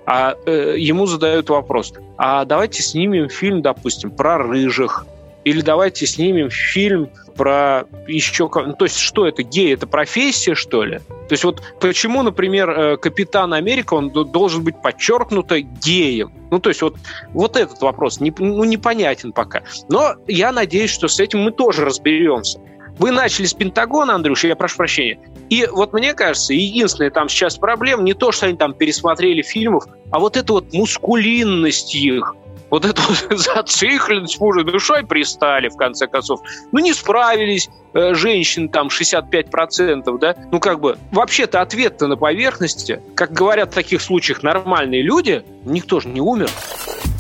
А 0.05 0.35
э, 0.47 0.75
ему 0.79 1.07
задают 1.07 1.49
вопрос, 1.49 1.95
а 2.19 2.45
давайте 2.45 2.83
снимем 2.83 3.29
фильм, 3.29 3.63
допустим, 3.63 4.11
про 4.11 4.39
рыжих. 4.39 5.07
Или 5.45 5.61
давайте 5.61 6.07
снимем 6.07 6.51
фильм 6.51 7.09
про 7.35 7.85
еще... 8.07 8.51
Ну, 8.55 8.75
то 8.75 8.85
есть 8.85 8.99
что 8.99 9.27
это? 9.27 9.43
Гей— 9.43 9.75
это 9.75 9.87
профессия, 9.87 10.55
что 10.55 10.85
ли? 10.85 11.01
То 11.33 11.35
есть 11.35 11.45
вот 11.45 11.63
почему, 11.81 12.23
например, 12.23 12.69
э, 12.69 12.97
Капитан 12.99 13.55
Америка, 13.55 13.95
он 13.95 14.11
должен 14.11 14.63
быть 14.63 14.83
подчеркнуто 14.83 15.63
геем? 15.63 16.31
Ну, 16.51 16.59
то 16.59 16.69
есть 16.69 16.83
вот, 16.83 16.97
вот 17.33 17.57
этот 17.57 17.81
вопрос 17.81 18.21
не, 18.21 18.35
ну, 18.37 18.63
непонятен 18.65 19.33
пока. 19.33 19.63
Но 19.89 20.17
я 20.27 20.53
надеюсь, 20.53 20.91
что 20.91 21.09
с 21.09 21.19
этим 21.19 21.41
мы 21.41 21.51
тоже 21.51 21.87
разберемся. 21.87 22.61
Вы 22.99 23.13
начали 23.13 23.47
с 23.47 23.55
Пентагона, 23.55 24.15
Андрюша, 24.15 24.49
я 24.49 24.57
прошу 24.57 24.77
прощения. 24.77 25.21
И 25.49 25.67
вот 25.73 25.95
мне 25.95 26.13
кажется, 26.13 26.53
единственная 26.53 27.11
там 27.11 27.31
сейчас 27.31 27.57
проблема 27.57 28.03
не 28.03 28.13
то, 28.13 28.31
что 28.31 28.45
они 28.45 28.57
там 28.59 28.75
пересмотрели 28.75 29.41
фильмов, 29.41 29.87
а 30.11 30.19
вот 30.19 30.37
эта 30.37 30.53
вот 30.53 30.75
мускулинность 30.75 31.95
их 31.95 32.37
вот 32.73 32.87
эту 32.87 33.03
зацикленность 33.37 34.41
мужа 34.41 34.65
душой 34.65 35.05
пристали, 35.05 35.69
в 35.69 35.77
конце 35.77 36.09
концов. 36.09 36.41
Ну, 36.73 36.81
не 36.81 36.95
справились 36.95 37.69
э, 37.93 38.15
женщин 38.15 38.71
там 38.71 38.89
65%, 38.89 40.19
да? 40.19 40.35
Ну, 40.51 40.59
как 40.59 40.81
бы, 40.81 40.97
вообще-то 41.13 41.61
ответ-то 41.61 42.07
на 42.07 42.17
поверхности. 42.17 43.01
Как 43.15 43.33
говорят 43.33 43.71
в 43.71 43.75
таких 43.75 44.01
случаях 44.01 44.43
нормальные 44.43 45.03
люди, 45.03 45.45
никто 45.65 46.01
же 46.01 46.09
не 46.09 46.23
умер. 46.23 46.49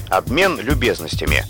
Обмен 0.09 0.59
любезностями. 0.59 1.44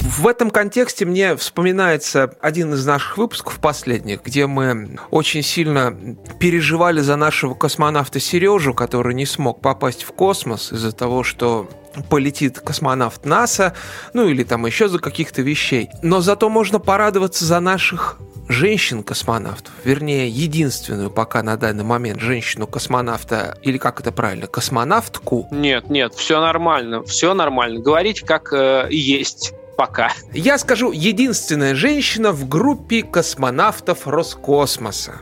В 0.00 0.26
этом 0.26 0.50
контексте 0.50 1.04
мне 1.04 1.36
вспоминается 1.36 2.34
один 2.40 2.74
из 2.74 2.84
наших 2.86 3.18
выпусков 3.18 3.58
последних, 3.58 4.22
где 4.22 4.46
мы 4.46 4.98
очень 5.10 5.42
сильно 5.42 5.96
переживали 6.38 7.00
за 7.00 7.16
нашего 7.16 7.54
космонавта 7.54 8.20
Сережу, 8.20 8.74
который 8.74 9.14
не 9.14 9.26
смог 9.26 9.60
попасть 9.60 10.04
в 10.04 10.12
космос 10.12 10.72
из-за 10.72 10.92
того, 10.92 11.22
что 11.22 11.68
полетит 12.08 12.60
космонавт 12.60 13.24
НАСА, 13.24 13.74
ну 14.12 14.28
или 14.28 14.44
там 14.44 14.66
еще 14.66 14.88
за 14.88 14.98
каких-то 14.98 15.42
вещей. 15.42 15.88
Но 16.02 16.20
зато 16.20 16.48
можно 16.48 16.78
порадоваться 16.78 17.44
за 17.44 17.60
наших 17.60 18.18
женщин-космонавтов, 18.48 19.72
вернее, 19.84 20.28
единственную 20.28 21.10
пока 21.10 21.42
на 21.42 21.56
данный 21.56 21.84
момент 21.84 22.20
женщину-космонавта, 22.20 23.58
или 23.62 23.78
как 23.78 24.00
это 24.00 24.10
правильно, 24.10 24.46
космонавтку? 24.46 25.48
Нет, 25.50 25.90
нет, 25.90 26.14
все 26.14 26.40
нормально, 26.40 27.02
все 27.02 27.34
нормально. 27.34 27.80
Говорите 27.80 28.24
как 28.24 28.52
э, 28.52 28.88
есть 28.90 29.52
пока. 29.78 30.10
Я 30.34 30.58
скажу, 30.58 30.90
единственная 30.90 31.76
женщина 31.76 32.32
в 32.32 32.48
группе 32.48 33.04
космонавтов 33.04 34.08
Роскосмоса. 34.08 35.20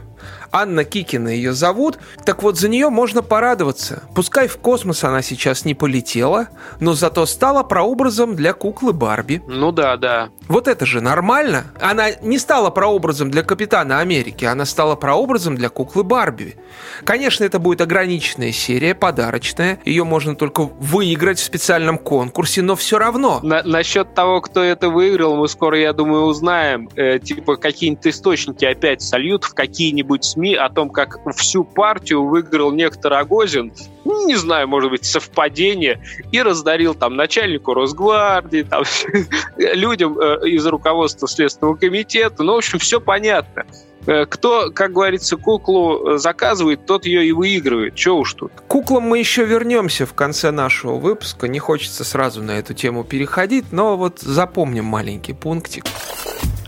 Анна 0.56 0.84
Кикина 0.84 1.28
ее 1.28 1.52
зовут. 1.52 1.98
Так 2.24 2.42
вот, 2.42 2.58
за 2.58 2.68
нее 2.68 2.90
можно 2.90 3.22
порадоваться. 3.22 4.02
Пускай 4.14 4.48
в 4.48 4.56
космос 4.56 5.04
она 5.04 5.22
сейчас 5.22 5.64
не 5.64 5.74
полетела, 5.74 6.48
но 6.80 6.94
зато 6.94 7.26
стала 7.26 7.62
прообразом 7.62 8.36
для 8.36 8.52
куклы 8.52 8.92
Барби. 8.92 9.42
Ну 9.46 9.70
да, 9.72 9.96
да. 9.96 10.30
Вот 10.48 10.66
это 10.68 10.86
же 10.86 11.00
нормально. 11.00 11.64
Она 11.80 12.10
не 12.22 12.38
стала 12.38 12.70
прообразом 12.70 13.30
для 13.30 13.42
Капитана 13.42 14.00
Америки, 14.00 14.44
она 14.44 14.64
стала 14.64 14.96
прообразом 14.96 15.56
для 15.56 15.68
куклы 15.68 16.04
Барби. 16.04 16.56
Конечно, 17.04 17.44
это 17.44 17.58
будет 17.58 17.80
ограниченная 17.80 18.52
серия, 18.52 18.94
подарочная. 18.94 19.78
Ее 19.84 20.04
можно 20.04 20.34
только 20.34 20.62
выиграть 20.62 21.38
в 21.38 21.44
специальном 21.44 21.98
конкурсе, 21.98 22.62
но 22.62 22.76
все 22.76 22.98
равно. 22.98 23.40
На 23.42 23.62
насчет 23.62 24.14
того, 24.14 24.40
кто 24.40 24.62
это 24.62 24.88
выиграл, 24.88 25.36
мы 25.36 25.48
скоро, 25.48 25.78
я 25.78 25.92
думаю, 25.92 26.24
узнаем. 26.24 26.88
Э, 26.96 27.18
типа 27.18 27.56
какие-нибудь 27.56 28.06
источники 28.06 28.64
опять 28.64 29.02
сольют 29.02 29.44
в 29.44 29.54
какие-нибудь 29.54 30.24
СМИ 30.24 30.45
о 30.54 30.68
том, 30.68 30.90
как 30.90 31.18
всю 31.36 31.64
партию 31.64 32.24
выиграл 32.24 32.72
некто 32.72 33.08
Рогозин, 33.08 33.72
ну, 34.04 34.26
не 34.26 34.36
знаю, 34.36 34.68
может 34.68 34.90
быть, 34.90 35.04
совпадение, 35.04 36.00
и 36.32 36.40
раздарил 36.40 36.94
там 36.94 37.16
начальнику 37.16 37.74
Росгвардии, 37.74 38.62
там, 38.62 38.84
людям 39.56 40.18
э, 40.18 40.48
из 40.48 40.66
руководства 40.66 41.28
Следственного 41.28 41.74
комитета. 41.74 42.42
Ну, 42.42 42.54
в 42.54 42.58
общем, 42.58 42.78
все 42.78 43.00
понятно. 43.00 43.64
Э, 44.06 44.24
кто, 44.26 44.70
как 44.70 44.92
говорится, 44.92 45.36
куклу 45.36 46.16
заказывает, 46.18 46.86
тот 46.86 47.06
ее 47.06 47.26
и 47.26 47.32
выигрывает. 47.32 47.94
Че 47.94 48.14
уж 48.14 48.34
тут. 48.34 48.52
К 48.52 48.62
куклам 48.62 49.02
мы 49.02 49.18
еще 49.18 49.44
вернемся 49.44 50.06
в 50.06 50.14
конце 50.14 50.50
нашего 50.50 50.96
выпуска. 50.96 51.48
Не 51.48 51.58
хочется 51.58 52.04
сразу 52.04 52.42
на 52.42 52.52
эту 52.52 52.74
тему 52.74 53.04
переходить, 53.04 53.72
но 53.72 53.96
вот 53.96 54.20
запомним 54.20 54.84
маленький 54.84 55.32
пунктик. 55.32 55.84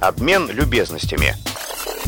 Обмен 0.00 0.49
любезностями. 0.50 1.35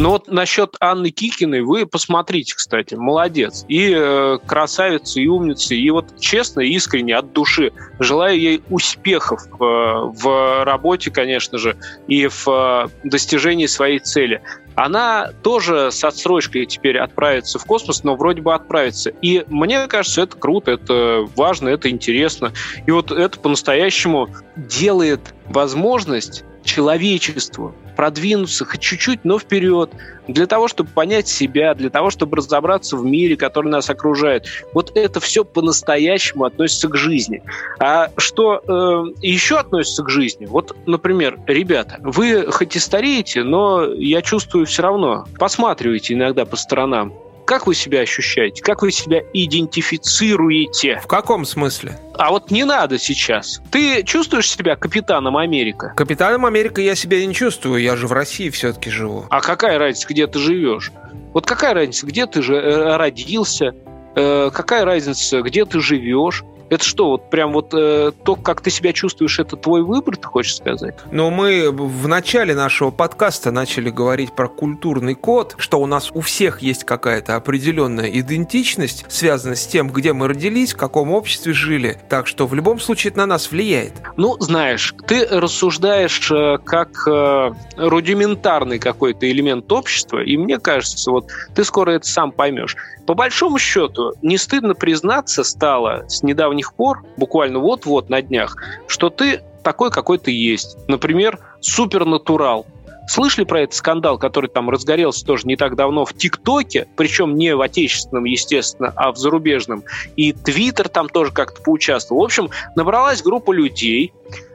Ну 0.01 0.13
вот 0.13 0.29
насчет 0.29 0.77
Анны 0.81 1.11
Кикиной 1.11 1.61
вы 1.61 1.85
посмотрите, 1.85 2.55
кстати, 2.55 2.95
молодец. 2.95 3.67
И 3.69 3.93
э, 3.95 4.39
красавица, 4.47 5.21
и 5.21 5.27
умница. 5.27 5.75
И 5.75 5.91
вот 5.91 6.19
честно, 6.19 6.61
искренне, 6.61 7.15
от 7.15 7.35
души 7.35 7.71
желаю 7.99 8.41
ей 8.41 8.63
успехов 8.71 9.43
э, 9.47 9.55
в 9.59 10.65
работе, 10.65 11.11
конечно 11.11 11.59
же, 11.59 11.77
и 12.09 12.29
в 12.29 12.49
э, 12.49 12.89
достижении 13.05 13.67
своей 13.67 13.99
цели. 13.99 14.41
Она 14.75 15.33
тоже 15.43 15.91
с 15.93 16.03
отсрочкой 16.03 16.65
теперь 16.65 16.97
отправится 16.97 17.59
в 17.59 17.67
космос, 17.67 18.03
но 18.03 18.17
вроде 18.17 18.41
бы 18.41 18.55
отправится. 18.55 19.11
И 19.21 19.45
мне 19.49 19.87
кажется, 19.87 20.23
это 20.23 20.35
круто, 20.35 20.71
это 20.71 21.29
важно, 21.37 21.69
это 21.69 21.91
интересно. 21.91 22.55
И 22.87 22.91
вот 22.91 23.11
это 23.11 23.39
по-настоящему 23.39 24.31
делает 24.57 25.35
возможность 25.45 26.45
человечеству 26.65 27.75
продвинуться 28.01 28.65
хоть 28.65 28.81
чуть-чуть, 28.81 29.27
но 29.27 29.39
вперед, 29.39 29.91
для 30.27 30.47
того, 30.47 30.69
чтобы 30.69 30.89
понять 30.89 31.29
себя, 31.29 31.75
для 31.75 31.91
того, 31.91 32.09
чтобы 32.09 32.39
разобраться 32.39 32.97
в 32.97 33.05
мире, 33.05 33.37
который 33.37 33.69
нас 33.69 33.91
окружает. 33.91 34.47
Вот 34.73 34.93
это 34.95 35.21
все 35.21 35.45
по-настоящему 35.45 36.47
относится 36.47 36.89
к 36.89 36.97
жизни. 36.97 37.43
А 37.79 38.09
что 38.17 38.63
э, 38.67 39.21
еще 39.21 39.59
относится 39.59 40.03
к 40.03 40.09
жизни? 40.09 40.47
Вот, 40.47 40.75
например, 40.87 41.39
ребята, 41.47 41.99
вы 42.01 42.51
хоть 42.51 42.75
и 42.75 42.79
стареете, 42.79 43.43
но 43.43 43.85
я 43.93 44.23
чувствую 44.23 44.65
все 44.65 44.81
равно, 44.81 45.27
посматриваете 45.39 46.15
иногда 46.15 46.47
по 46.47 46.57
сторонам. 46.57 47.13
Как 47.45 47.67
вы 47.67 47.75
себя 47.75 48.01
ощущаете? 48.01 48.63
Как 48.63 48.83
вы 48.83 48.93
себя 48.93 49.21
идентифицируете? 49.33 51.01
В 51.03 51.07
каком 51.07 51.45
смысле? 51.45 51.99
А 52.15 52.31
вот 52.31 52.51
не 52.51 52.65
надо 52.65 52.99
сейчас. 52.99 53.61
Ты 53.71 54.03
чувствуешь 54.05 54.51
себя 54.51 54.77
капитаном 54.77 55.37
Америка? 55.37 55.93
Капитаном 55.97 56.47
Америка 56.47 56.81
я 56.81 56.95
себя 56.95 57.25
не 57.25 57.35
чувствую, 57.35 57.83
я 57.83 57.97
же 57.97 58.07
в 58.07 58.13
России 58.13 58.51
все-таки 58.51 58.91
живу. 58.91 59.27
А 59.31 59.41
какая 59.41 59.79
разница, 59.79 60.07
где 60.09 60.27
ты 60.27 60.39
живешь? 60.39 60.93
Вот 61.33 61.47
какая 61.47 61.75
разница, 61.75 62.07
где 62.07 62.27
ты 62.27 62.43
же 62.43 62.55
э, 62.55 62.97
родился? 62.97 63.73
Э, 64.17 64.51
какая 64.53 64.85
разница, 64.85 65.43
где 65.43 65.65
ты 65.65 65.81
живешь? 65.81 66.45
Это 66.71 66.85
что, 66.85 67.11
вот 67.11 67.31
прям 67.31 67.53
вот 67.53 67.75
э, 67.75 68.13
то, 68.25 68.37
как 68.37 68.61
ты 68.61 68.71
себя 68.71 68.93
чувствуешь, 68.93 69.41
это 69.41 69.57
твой 69.57 69.83
выбор, 69.83 70.17
ты 70.17 70.29
хочешь 70.29 70.55
сказать? 70.55 70.95
Но 71.11 71.29
мы 71.31 71.69
в 71.73 72.07
начале 72.07 72.55
нашего 72.55 72.93
подкаста 72.93 73.51
начали 73.51 73.91
говорить 73.91 74.33
про 74.37 74.49
культурный 74.49 75.17
код, 75.17 75.57
что 75.59 75.81
у 75.81 75.87
нас 75.87 76.13
у 76.15 76.21
всех 76.21 76.63
есть 76.63 76.85
какая-то 76.85 77.35
определенная 77.35 78.09
идентичность, 78.09 79.05
связанная 79.09 79.57
с 79.57 79.67
тем, 79.67 79.89
где 79.89 80.13
мы 80.13 80.29
родились, 80.29 80.73
в 80.73 80.77
каком 80.77 81.11
обществе 81.11 81.53
жили. 81.53 81.99
Так 82.09 82.29
что 82.29 82.47
в 82.47 82.55
любом 82.55 82.79
случае 82.79 83.11
это 83.11 83.19
на 83.19 83.27
нас 83.27 83.51
влияет. 83.51 83.95
Ну, 84.17 84.37
знаешь, 84.39 84.95
ты 85.09 85.27
рассуждаешь 85.27 86.31
э, 86.31 86.59
как 86.65 86.91
э, 87.09 87.51
рудиментарный 87.77 88.79
какой-то 88.79 89.29
элемент 89.29 89.71
общества, 89.73 90.23
и 90.23 90.37
мне 90.37 90.61
кажется, 90.61 91.11
вот 91.11 91.27
ты 91.53 91.65
скоро 91.65 91.91
это 91.91 92.07
сам 92.07 92.31
поймешь. 92.31 92.77
По 93.07 93.15
большому 93.15 93.59
счету, 93.59 94.13
не 94.23 94.39
стыдно 94.39 94.75
признаться 94.75 95.43
стало 95.43 96.05
с 96.07 96.23
недавних 96.23 96.60
пор, 96.75 97.03
буквально 97.17 97.59
вот-вот 97.59 98.09
на 98.09 98.23
днях, 98.23 98.57
что 98.87 99.11
ты 99.11 99.43
такой, 99.63 99.91
какой 99.91 100.19
ты 100.19 100.31
есть. 100.31 100.77
Например, 100.89 101.39
супернатурал. 101.61 102.67
Слышали 103.09 103.45
про 103.45 103.63
этот 103.63 103.75
скандал, 103.75 104.19
который 104.19 104.49
там 104.49 104.71
разгорелся 104.71 105.27
тоже 105.27 105.47
не 105.47 105.57
так 105.57 105.75
давно 105.75 106.05
в 106.05 106.15
ТикТоке, 106.15 106.87
причем 106.97 107.35
не 107.35 107.57
в 107.57 107.61
отечественном, 107.61 108.25
естественно, 108.25 108.93
а 108.95 109.11
в 109.11 109.17
зарубежном. 109.17 109.83
И 110.15 110.33
Твиттер 110.33 110.89
там 110.89 111.09
тоже 111.09 111.33
как-то 111.33 111.61
поучаствовал. 111.61 112.23
В 112.23 112.25
общем, 112.25 112.51
набралась 112.77 113.23
группа 113.23 113.51
людей, 113.51 114.13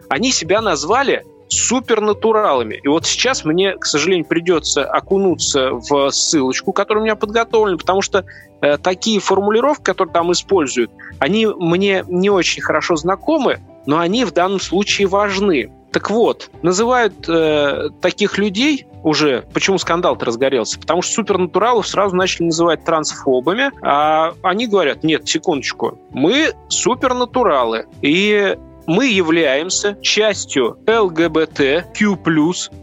они 0.07 0.31
себя 0.31 0.61
назвали 0.61 1.25
супернатуралами. 1.47 2.79
И 2.83 2.87
вот 2.87 3.05
сейчас 3.05 3.45
мне, 3.45 3.77
к 3.77 3.85
сожалению, 3.85 4.25
придется 4.25 4.83
окунуться 4.83 5.71
в 5.71 6.09
ссылочку, 6.11 6.73
которая 6.73 7.01
у 7.01 7.05
меня 7.05 7.15
подготовлена, 7.15 7.77
потому 7.77 8.01
что 8.01 8.25
э, 8.61 8.77
такие 8.77 9.19
формулировки, 9.19 9.83
которые 9.83 10.13
там 10.13 10.31
используют, 10.31 10.91
они 11.19 11.45
мне 11.45 12.03
не 12.07 12.29
очень 12.29 12.61
хорошо 12.61 12.95
знакомы, 12.95 13.59
но 13.85 13.99
они 13.99 14.25
в 14.25 14.31
данном 14.31 14.59
случае 14.59 15.07
важны. 15.07 15.71
Так 15.91 16.09
вот, 16.09 16.49
называют 16.61 17.29
э, 17.29 17.89
таких 18.01 18.37
людей 18.37 18.85
уже, 19.01 19.45
почему 19.53 19.77
скандал-то 19.77 20.25
разгорелся? 20.25 20.77
Потому 20.79 21.01
что 21.01 21.13
супернатуралов 21.13 21.87
сразу 21.87 22.15
начали 22.15 22.47
называть 22.47 22.83
трансфобами, 22.83 23.71
а 23.81 24.33
они 24.41 24.67
говорят, 24.67 25.03
нет, 25.03 25.27
секундочку, 25.27 25.97
мы 26.11 26.53
супернатуралы, 26.67 27.85
и 28.01 28.57
мы 28.87 29.07
являемся 29.07 29.97
частью 30.01 30.77
ЛГБТQ+, 30.87 32.17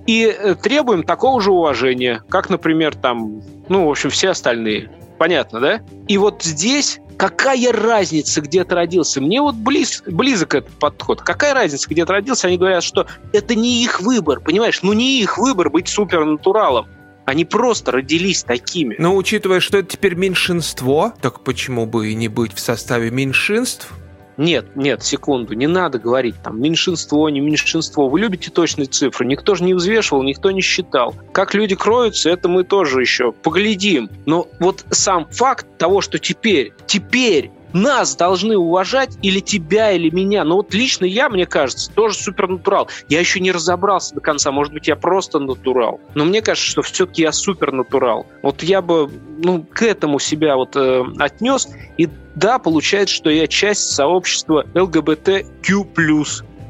и 0.06 0.24
э, 0.24 0.54
требуем 0.56 1.02
такого 1.02 1.40
же 1.40 1.52
уважения, 1.52 2.22
как, 2.28 2.50
например, 2.50 2.94
там, 2.94 3.42
ну, 3.68 3.86
в 3.86 3.90
общем, 3.90 4.10
все 4.10 4.30
остальные. 4.30 4.90
Понятно, 5.18 5.60
да? 5.60 5.80
И 6.08 6.18
вот 6.18 6.42
здесь 6.42 6.98
какая 7.16 7.70
разница, 7.72 8.40
где 8.40 8.64
ты 8.64 8.74
родился? 8.74 9.20
Мне 9.20 9.40
вот 9.40 9.54
близ, 9.54 10.02
близок 10.06 10.56
этот 10.56 10.72
подход. 10.72 11.22
Какая 11.22 11.54
разница, 11.54 11.88
где 11.88 12.04
ты 12.04 12.12
родился? 12.12 12.48
Они 12.48 12.58
говорят, 12.58 12.82
что 12.82 13.06
это 13.32 13.54
не 13.54 13.84
их 13.84 14.00
выбор, 14.00 14.40
понимаешь? 14.40 14.82
Ну, 14.82 14.92
не 14.92 15.20
их 15.20 15.38
выбор 15.38 15.70
быть 15.70 15.88
супернатуралом. 15.88 16.88
Они 17.24 17.44
просто 17.44 17.92
родились 17.92 18.42
такими. 18.42 18.96
Но 18.98 19.14
учитывая, 19.14 19.60
что 19.60 19.78
это 19.78 19.90
теперь 19.90 20.16
меньшинство, 20.16 21.12
так 21.20 21.44
почему 21.44 21.86
бы 21.86 22.10
и 22.10 22.14
не 22.16 22.26
быть 22.26 22.52
в 22.52 22.58
составе 22.58 23.12
меньшинств? 23.12 23.92
Нет, 24.36 24.76
нет, 24.76 25.02
секунду, 25.02 25.54
не 25.54 25.66
надо 25.66 25.98
говорить 25.98 26.36
там 26.42 26.60
меньшинство, 26.60 27.28
не 27.28 27.40
меньшинство. 27.40 28.08
Вы 28.08 28.20
любите 28.20 28.50
точные 28.50 28.86
цифры. 28.86 29.26
Никто 29.26 29.54
же 29.54 29.64
не 29.64 29.74
взвешивал, 29.74 30.22
никто 30.22 30.50
не 30.50 30.60
считал. 30.60 31.14
Как 31.32 31.54
люди 31.54 31.74
кроются, 31.74 32.30
это 32.30 32.48
мы 32.48 32.64
тоже 32.64 33.00
еще 33.00 33.32
поглядим. 33.32 34.08
Но 34.26 34.48
вот 34.58 34.84
сам 34.90 35.26
факт 35.30 35.66
того, 35.78 36.00
что 36.00 36.18
теперь, 36.18 36.72
теперь 36.86 37.50
нас 37.72 38.16
должны 38.16 38.56
уважать 38.56 39.18
или 39.22 39.40
тебя, 39.40 39.92
или 39.92 40.10
меня. 40.10 40.44
Но 40.44 40.56
вот 40.56 40.74
лично 40.74 41.04
я, 41.04 41.28
мне 41.28 41.46
кажется, 41.46 41.90
тоже 41.90 42.16
супернатурал. 42.16 42.88
Я 43.08 43.20
еще 43.20 43.40
не 43.40 43.52
разобрался 43.52 44.14
до 44.14 44.20
конца. 44.20 44.52
Может 44.52 44.72
быть, 44.72 44.88
я 44.88 44.96
просто 44.96 45.38
натурал. 45.38 46.00
Но 46.14 46.24
мне 46.24 46.42
кажется, 46.42 46.70
что 46.70 46.82
все-таки 46.82 47.22
я 47.22 47.32
супернатурал. 47.32 48.26
Вот 48.42 48.62
я 48.62 48.82
бы 48.82 49.10
ну, 49.38 49.62
к 49.62 49.82
этому 49.82 50.18
себя 50.18 50.56
вот 50.56 50.76
э, 50.76 51.04
отнес. 51.18 51.68
И 51.98 52.08
да, 52.34 52.58
получается, 52.58 53.14
что 53.14 53.30
я 53.30 53.46
часть 53.46 53.92
сообщества 53.92 54.66
ЛГБТQ+. 54.74 55.86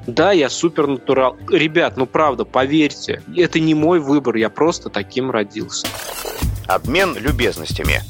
Да, 0.07 0.33
я 0.33 0.51
супернатурал. 0.51 1.37
Ребят, 1.49 1.97
ну 1.97 2.07
правда, 2.07 2.45
поверьте, 2.45 3.23
это 3.37 3.61
не 3.61 3.75
мой 3.75 4.01
выбор, 4.01 4.37
я 4.37 4.51
просто 4.51 4.91
таким 4.91 5.31
родился. 5.31 5.87
Обмен 6.67 7.17
любезностями. 7.17 8.01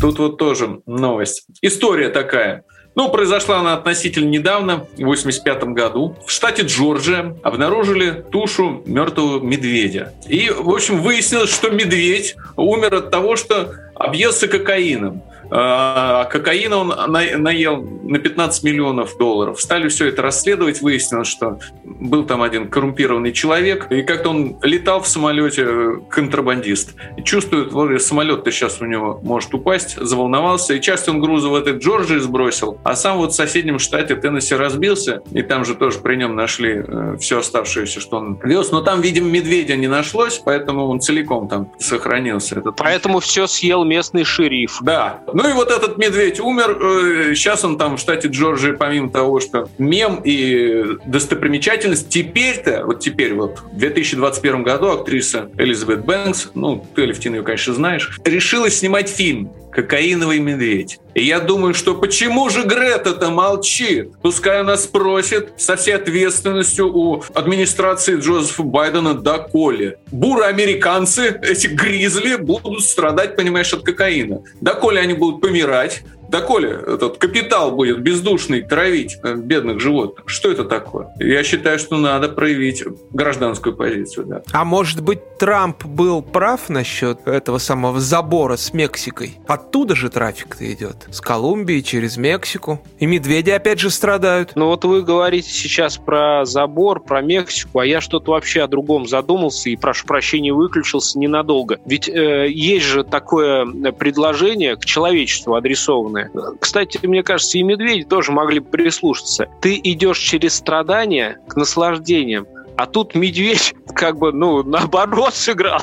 Тут 0.00 0.18
вот 0.18 0.38
тоже 0.38 0.80
новость. 0.86 1.46
История 1.60 2.08
такая. 2.08 2.64
Ну, 2.94 3.10
произошла 3.10 3.60
она 3.60 3.74
относительно 3.74 4.28
недавно, 4.28 4.86
в 4.96 5.04
85 5.04 5.64
году. 5.64 6.16
В 6.26 6.30
штате 6.30 6.62
Джорджия 6.62 7.36
обнаружили 7.42 8.24
тушу 8.32 8.82
мертвого 8.86 9.40
медведя. 9.40 10.12
И, 10.28 10.50
в 10.50 10.68
общем, 10.70 11.00
выяснилось, 11.02 11.52
что 11.52 11.70
медведь 11.70 12.36
умер 12.56 12.94
от 12.94 13.10
того, 13.10 13.36
что 13.36 13.74
объелся 13.94 14.48
кокаином. 14.48 15.22
А, 15.50 16.24
кокаина 16.26 16.76
он 16.78 16.88
наел 16.88 17.82
на 18.02 18.18
15 18.18 18.62
миллионов 18.64 19.16
долларов. 19.18 19.60
Стали 19.60 19.88
все 19.88 20.06
это 20.06 20.22
расследовать, 20.22 20.82
выяснилось, 20.82 21.28
что 21.28 21.58
был 21.84 22.24
там 22.24 22.42
один 22.42 22.68
коррумпированный 22.68 23.32
человек, 23.32 23.90
и 23.90 24.02
как-то 24.02 24.30
он 24.30 24.56
летал 24.62 25.00
в 25.00 25.08
самолете 25.08 25.64
э, 25.66 25.96
контрабандист. 26.08 26.94
И 27.16 27.22
чувствует, 27.22 27.72
вот 27.72 28.00
самолет-то 28.00 28.50
сейчас 28.50 28.80
у 28.80 28.84
него 28.84 29.20
может 29.22 29.52
упасть, 29.54 29.96
заволновался, 29.96 30.74
и 30.74 30.80
часть 30.80 31.08
он 31.08 31.20
груза 31.20 31.48
в 31.48 31.54
этой 31.54 31.78
Джорджии 31.78 32.18
сбросил, 32.18 32.78
а 32.84 32.94
сам 32.94 33.18
вот 33.18 33.32
в 33.32 33.34
соседнем 33.34 33.78
штате 33.78 34.16
Теннесси 34.16 34.54
разбился, 34.54 35.22
и 35.32 35.42
там 35.42 35.64
же 35.64 35.74
тоже 35.74 35.98
при 35.98 36.16
нем 36.16 36.36
нашли 36.36 36.84
э, 36.86 37.16
все 37.20 37.38
оставшееся, 37.38 38.00
что 38.00 38.18
он 38.18 38.38
вез. 38.42 38.70
Но 38.70 38.80
там, 38.80 39.00
видимо, 39.00 39.28
медведя 39.28 39.76
не 39.76 39.88
нашлось, 39.88 40.40
поэтому 40.44 40.86
он 40.86 41.00
целиком 41.00 41.48
там 41.48 41.72
сохранился. 41.78 42.58
Этот... 42.58 42.76
Поэтому 42.76 43.20
все 43.20 43.46
съел 43.46 43.84
местный 43.84 44.24
шериф. 44.24 44.78
Да. 44.82 45.20
Ну 45.38 45.48
и 45.48 45.52
вот 45.52 45.70
этот 45.70 45.98
медведь 45.98 46.40
умер. 46.40 47.32
Сейчас 47.36 47.62
э, 47.62 47.68
он 47.68 47.78
там 47.78 47.96
в 47.96 48.00
штате 48.00 48.26
Джорджии, 48.26 48.72
помимо 48.72 49.08
того, 49.08 49.38
что 49.38 49.68
мем 49.78 50.20
и 50.24 50.98
достопримечательность, 51.06 52.08
теперь-то, 52.08 52.82
вот 52.84 52.98
теперь 52.98 53.34
вот, 53.34 53.60
в 53.72 53.78
2021 53.78 54.64
году 54.64 54.88
актриса 54.88 55.48
Элизабет 55.56 56.04
Бэнкс, 56.04 56.50
ну, 56.54 56.84
ты, 56.92 57.04
Левтин, 57.04 57.36
ее, 57.36 57.44
конечно, 57.44 57.72
знаешь, 57.72 58.18
решила 58.24 58.68
снимать 58.68 59.08
фильм 59.08 59.52
«Кокаиновый 59.72 60.38
медведь». 60.38 60.98
И 61.14 61.24
я 61.24 61.40
думаю, 61.40 61.74
что 61.74 61.94
почему 61.94 62.48
же 62.48 62.62
Грета-то 62.62 63.30
молчит? 63.30 64.12
Пускай 64.22 64.60
она 64.60 64.76
спросит 64.76 65.52
со 65.56 65.74
всей 65.76 65.96
ответственностью 65.96 66.94
у 66.94 67.24
администрации 67.34 68.16
Джозефа 68.16 68.62
Байдена 68.62 69.14
доколе. 69.14 69.98
Буры-американцы, 70.12 71.40
эти 71.42 71.66
гризли, 71.66 72.36
будут 72.36 72.84
страдать, 72.84 73.34
понимаешь, 73.34 73.72
от 73.72 73.82
кокаина. 73.82 74.42
Доколе 74.60 75.00
они 75.00 75.14
будут 75.14 75.40
помирать, 75.40 76.02
доколе 76.28 76.70
этот 76.70 77.18
капитал 77.18 77.72
будет 77.72 78.00
бездушный 78.00 78.62
травить 78.62 79.18
э, 79.22 79.34
бедных 79.34 79.80
животных? 79.80 80.28
Что 80.28 80.50
это 80.50 80.64
такое? 80.64 81.08
Я 81.18 81.42
считаю, 81.42 81.78
что 81.78 81.96
надо 81.96 82.28
проявить 82.28 82.84
гражданскую 83.12 83.74
позицию. 83.74 84.26
Да. 84.26 84.42
А 84.52 84.64
может 84.64 85.02
быть, 85.02 85.20
Трамп 85.38 85.84
был 85.84 86.20
прав 86.20 86.68
насчет 86.68 87.26
этого 87.26 87.58
самого 87.58 88.00
забора 88.00 88.56
с 88.56 88.74
Мексикой? 88.74 89.38
Оттуда 89.46 89.94
же 89.94 90.10
трафик-то 90.10 90.70
идет. 90.72 91.06
С 91.10 91.20
Колумбии 91.20 91.80
через 91.80 92.16
Мексику. 92.16 92.80
И 92.98 93.06
медведи 93.06 93.50
опять 93.50 93.78
же 93.78 93.90
страдают. 93.90 94.52
Ну 94.56 94.66
вот 94.66 94.84
вы 94.84 95.02
говорите 95.02 95.48
сейчас 95.48 95.96
про 95.96 96.44
забор, 96.44 97.00
про 97.00 97.22
Мексику, 97.22 97.78
а 97.78 97.86
я 97.86 98.00
что-то 98.00 98.32
вообще 98.32 98.62
о 98.62 98.66
другом 98.66 99.06
задумался 99.06 99.70
и, 99.70 99.76
прошу 99.76 100.06
прощения, 100.06 100.52
выключился 100.52 101.18
ненадолго. 101.18 101.78
Ведь 101.86 102.08
э, 102.08 102.48
есть 102.50 102.86
же 102.86 103.04
такое 103.04 103.66
предложение 103.92 104.76
к 104.76 104.84
человечеству 104.84 105.54
адресованное 105.54 106.17
стороны. 106.26 106.56
Кстати, 106.60 106.98
мне 107.06 107.22
кажется, 107.22 107.58
и 107.58 107.62
медведи 107.62 108.04
тоже 108.04 108.32
могли 108.32 108.60
бы 108.60 108.68
прислушаться. 108.70 109.48
Ты 109.60 109.80
идешь 109.82 110.18
через 110.18 110.54
страдания 110.54 111.38
к 111.48 111.56
наслаждениям, 111.56 112.46
а 112.76 112.86
тут 112.86 113.14
медведь 113.14 113.74
как 113.94 114.18
бы, 114.18 114.32
ну, 114.32 114.62
наоборот 114.62 115.34
сыграл. 115.34 115.80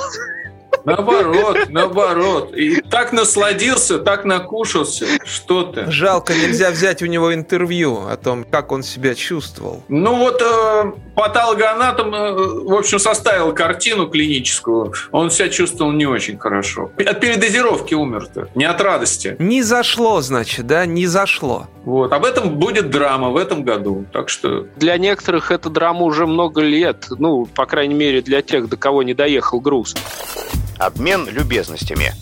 Наоборот, 0.83 1.57
наоборот. 1.69 2.55
И 2.55 2.81
так 2.81 3.13
насладился, 3.13 3.99
так 3.99 4.25
накушался. 4.25 5.05
Что 5.23 5.63
ты? 5.63 5.89
Жалко, 5.91 6.33
нельзя 6.33 6.71
взять 6.71 7.01
у 7.01 7.05
него 7.05 7.33
интервью 7.33 8.07
о 8.07 8.17
том, 8.17 8.43
как 8.43 8.71
он 8.71 8.83
себя 8.83 9.15
чувствовал. 9.15 9.83
Ну 9.88 10.15
вот 10.15 10.41
э, 10.41 10.91
патологоанатом, 11.15 12.13
э, 12.13 12.33
в 12.33 12.73
общем, 12.73 12.99
составил 12.99 13.53
картину 13.53 14.07
клиническую. 14.07 14.93
Он 15.11 15.31
себя 15.31 15.49
чувствовал 15.49 15.91
не 15.91 16.05
очень 16.05 16.38
хорошо. 16.38 16.91
От 16.97 17.19
передозировки 17.19 17.93
умер-то, 17.93 18.49
не 18.55 18.65
от 18.65 18.81
радости. 18.81 19.35
Не 19.39 19.63
зашло, 19.63 20.21
значит, 20.21 20.67
да? 20.67 20.85
Не 20.85 21.07
зашло. 21.07 21.67
Вот. 21.83 22.11
Об 22.13 22.25
этом 22.25 22.57
будет 22.57 22.89
драма 22.89 23.29
в 23.29 23.38
этом 23.38 23.63
году. 23.63 24.05
Так 24.11 24.29
что... 24.29 24.67
Для 24.75 24.97
некоторых 24.97 25.51
эта 25.51 25.69
драма 25.69 26.01
уже 26.01 26.25
много 26.25 26.61
лет. 26.61 27.05
Ну, 27.09 27.45
по 27.45 27.65
крайней 27.65 27.93
мере, 27.93 28.21
для 28.21 28.41
тех, 28.41 28.67
до 28.69 28.77
кого 28.77 29.03
не 29.03 29.13
доехал 29.13 29.59
груз. 29.59 29.95
Обмен 30.77 31.27
любезностями. 31.29 32.13